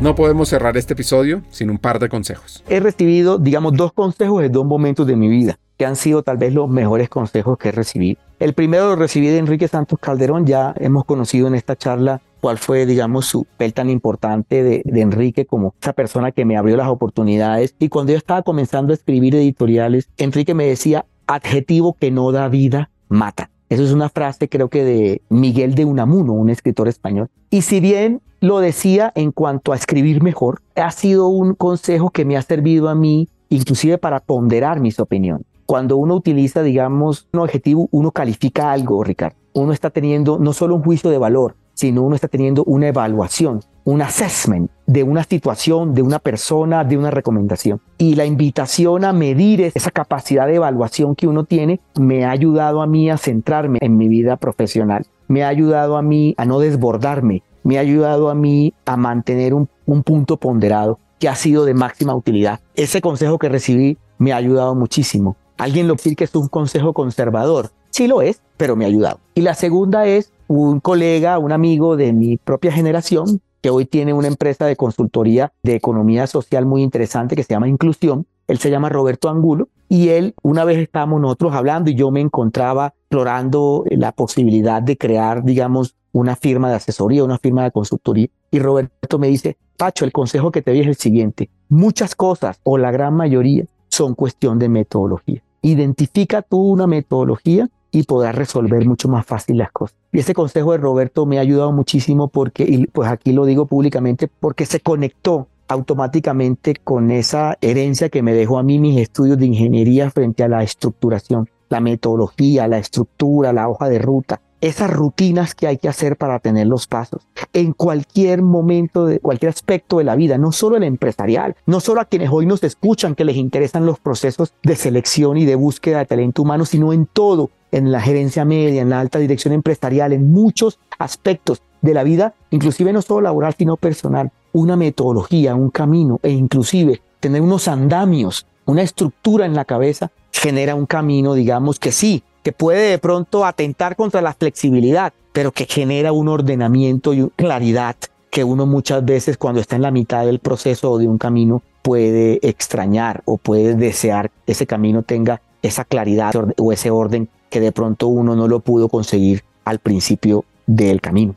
[0.00, 2.64] No podemos cerrar este episodio sin un par de consejos.
[2.68, 6.36] He recibido, digamos, dos consejos en dos momentos de mi vida, que han sido tal
[6.36, 8.20] vez los mejores consejos que he recibido.
[8.40, 12.58] El primero lo recibí de Enrique Santos Calderón, ya hemos conocido en esta charla cuál
[12.58, 16.76] fue, digamos, su papel tan importante de, de, Enrique como esa persona que me abrió
[16.76, 17.74] las oportunidades.
[17.78, 22.48] Y cuando yo estaba comenzando a escribir editoriales, Enrique me decía, adjetivo que no da
[22.48, 23.48] vida, mata.
[23.74, 27.28] Eso es una frase creo que de Miguel de Unamuno, un escritor español.
[27.50, 32.24] Y si bien lo decía en cuanto a escribir mejor, ha sido un consejo que
[32.24, 35.44] me ha servido a mí inclusive para ponderar mis opiniones.
[35.66, 39.36] Cuando uno utiliza, digamos, un objetivo, uno califica algo, Ricardo.
[39.54, 43.58] Uno está teniendo no solo un juicio de valor, sino uno está teniendo una evaluación,
[43.84, 47.80] un assessment de una situación, de una persona, de una recomendación.
[47.98, 52.82] Y la invitación a medir esa capacidad de evaluación que uno tiene me ha ayudado
[52.82, 56.58] a mí a centrarme en mi vida profesional, me ha ayudado a mí a no
[56.58, 61.64] desbordarme, me ha ayudado a mí a mantener un, un punto ponderado que ha sido
[61.64, 62.60] de máxima utilidad.
[62.74, 65.36] Ese consejo que recibí me ha ayudado muchísimo.
[65.56, 67.70] Alguien lo decir que es un consejo conservador.
[67.90, 69.20] Sí lo es, pero me ha ayudado.
[69.34, 74.12] Y la segunda es un colega, un amigo de mi propia generación, que hoy tiene
[74.12, 78.26] una empresa de consultoría de economía social muy interesante que se llama Inclusión.
[78.46, 82.20] Él se llama Roberto Angulo y él, una vez estábamos nosotros hablando y yo me
[82.20, 88.28] encontraba explorando la posibilidad de crear, digamos, una firma de asesoría, una firma de consultoría.
[88.50, 91.48] Y Roberto me dice, Pacho, el consejo que te doy es el siguiente.
[91.70, 95.42] Muchas cosas, o la gran mayoría, son cuestión de metodología.
[95.62, 99.96] Identifica tú una metodología y podrás resolver mucho más fácil las cosas.
[100.12, 103.66] Y ese consejo de Roberto me ha ayudado muchísimo porque, y pues aquí lo digo
[103.66, 109.38] públicamente, porque se conectó automáticamente con esa herencia que me dejó a mí mis estudios
[109.38, 114.90] de ingeniería frente a la estructuración, la metodología, la estructura, la hoja de ruta, esas
[114.90, 119.98] rutinas que hay que hacer para tener los pasos en cualquier momento de cualquier aspecto
[119.98, 123.26] de la vida, no solo el empresarial, no solo a quienes hoy nos escuchan que
[123.26, 127.50] les interesan los procesos de selección y de búsqueda de talento humano, sino en todo,
[127.72, 132.34] en la gerencia media, en la alta dirección empresarial, en muchos aspectos de la vida,
[132.50, 138.46] inclusive no solo laboral, sino personal, una metodología, un camino e inclusive tener unos andamios,
[138.64, 143.44] una estructura en la cabeza genera un camino, digamos que sí, que puede de pronto
[143.44, 147.96] atentar contra la flexibilidad, pero que genera un ordenamiento y claridad
[148.30, 151.62] que uno muchas veces cuando está en la mitad del proceso o de un camino
[151.82, 157.72] puede extrañar o puede desear ese camino tenga esa claridad o ese orden que de
[157.72, 161.36] pronto uno no lo pudo conseguir al principio del camino.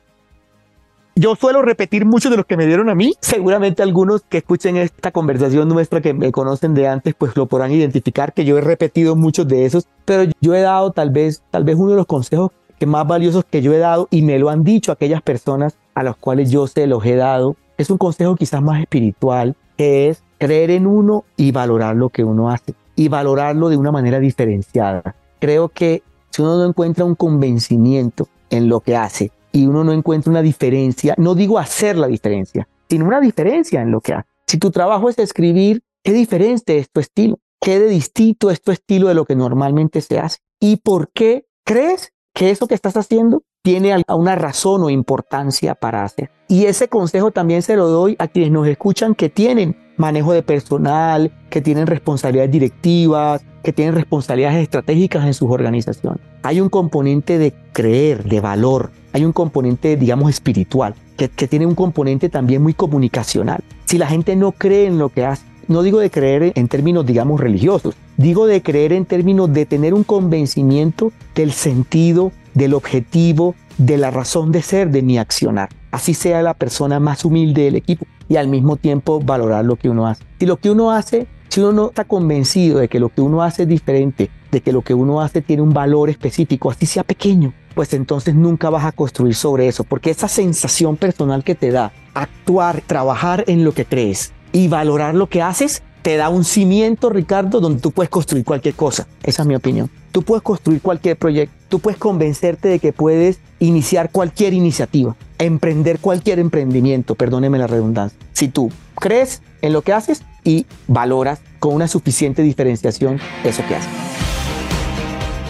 [1.19, 3.15] Yo suelo repetir muchos de los que me dieron a mí.
[3.21, 7.71] Seguramente algunos que escuchen esta conversación nuestra que me conocen de antes, pues lo podrán
[7.71, 11.63] identificar que yo he repetido muchos de esos, pero yo he dado tal vez, tal
[11.63, 14.51] vez uno de los consejos que más valiosos que yo he dado y me lo
[14.51, 17.55] han dicho aquellas personas a las cuales yo se los he dado.
[17.79, 22.23] Es un consejo quizás más espiritual, que es creer en uno y valorar lo que
[22.23, 25.15] uno hace y valorarlo de una manera diferenciada.
[25.39, 29.91] Creo que si uno no encuentra un convencimiento en lo que hace y uno no
[29.91, 34.27] encuentra una diferencia, no digo hacer la diferencia, sino una diferencia en lo que hace.
[34.45, 37.39] Si tu trabajo es escribir, ¿qué diferente es tu estilo?
[37.59, 40.37] ¿Qué de distinto es tu estilo de lo que normalmente se hace?
[40.59, 46.03] ¿Y por qué crees que eso que estás haciendo tiene una razón o importancia para
[46.03, 46.29] hacer?
[46.47, 50.43] Y ese consejo también se lo doy a quienes nos escuchan que tienen manejo de
[50.43, 56.21] personal, que tienen responsabilidades directivas, que tienen responsabilidades estratégicas en sus organizaciones.
[56.43, 61.73] Hay un componente de creer, de valor, hay un componente, digamos, espiritual, que, tiene un
[61.73, 63.63] componente también muy comunicacional.
[63.85, 67.03] Si la gente no cree en lo que hace, no digo de creer en términos,
[67.03, 73.55] digamos, religiosos, digo de creer en términos de tener un convencimiento del sentido, del objetivo,
[73.79, 75.69] de la razón de ser de mi accionar.
[75.89, 79.89] Así sea la persona más humilde del equipo y al mismo tiempo valorar lo que
[79.89, 80.23] uno hace.
[80.39, 83.41] Si lo que uno hace, si uno no está convencido de que lo que uno
[83.41, 87.03] hace es diferente, de que lo que uno hace tiene un valor específico, así sea
[87.03, 91.69] pequeño, pues entonces nunca vas a construir sobre eso, porque esa sensación personal que te
[91.69, 96.43] da actuar, trabajar en lo que crees y valorar lo que haces, te da un
[96.43, 99.05] cimiento, Ricardo, donde tú puedes construir cualquier cosa.
[99.21, 99.91] Esa es mi opinión.
[100.11, 105.99] Tú puedes construir cualquier proyecto, tú puedes convencerte de que puedes iniciar cualquier iniciativa, emprender
[105.99, 108.17] cualquier emprendimiento, perdóneme la redundancia.
[108.33, 113.75] Si tú crees en lo que haces y valoras con una suficiente diferenciación eso que
[113.75, 113.91] haces.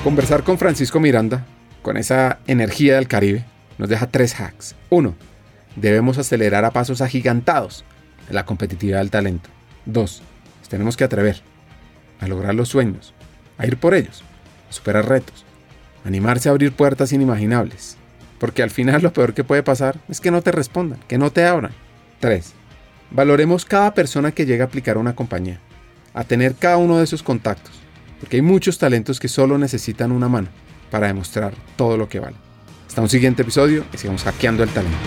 [0.04, 1.46] Conversar con Francisco Miranda,
[1.88, 3.46] con esa energía del Caribe,
[3.78, 4.76] nos deja tres hacks.
[4.90, 5.16] Uno,
[5.78, 7.86] debemos acelerar a pasos agigantados
[8.30, 9.50] la competitividad del talento.
[9.86, 10.22] Dos,
[10.68, 11.42] tenemos que atrever
[12.20, 13.14] a lograr los sueños,
[13.58, 14.22] a ir por ellos,
[14.70, 15.46] a superar retos,
[16.04, 17.96] animarse a abrir puertas inimaginables.
[18.38, 21.32] Porque al final lo peor que puede pasar es que no te respondan, que no
[21.32, 21.72] te abran.
[22.20, 22.52] 3.
[23.12, 25.62] Valoremos cada persona que llega a aplicar a una compañía,
[26.14, 27.80] a tener cada uno de esos contactos,
[28.20, 30.50] porque hay muchos talentos que solo necesitan una mano
[30.90, 32.36] para demostrar todo lo que vale.
[32.88, 34.98] Hasta un siguiente episodio y sigamos hackeando el talento.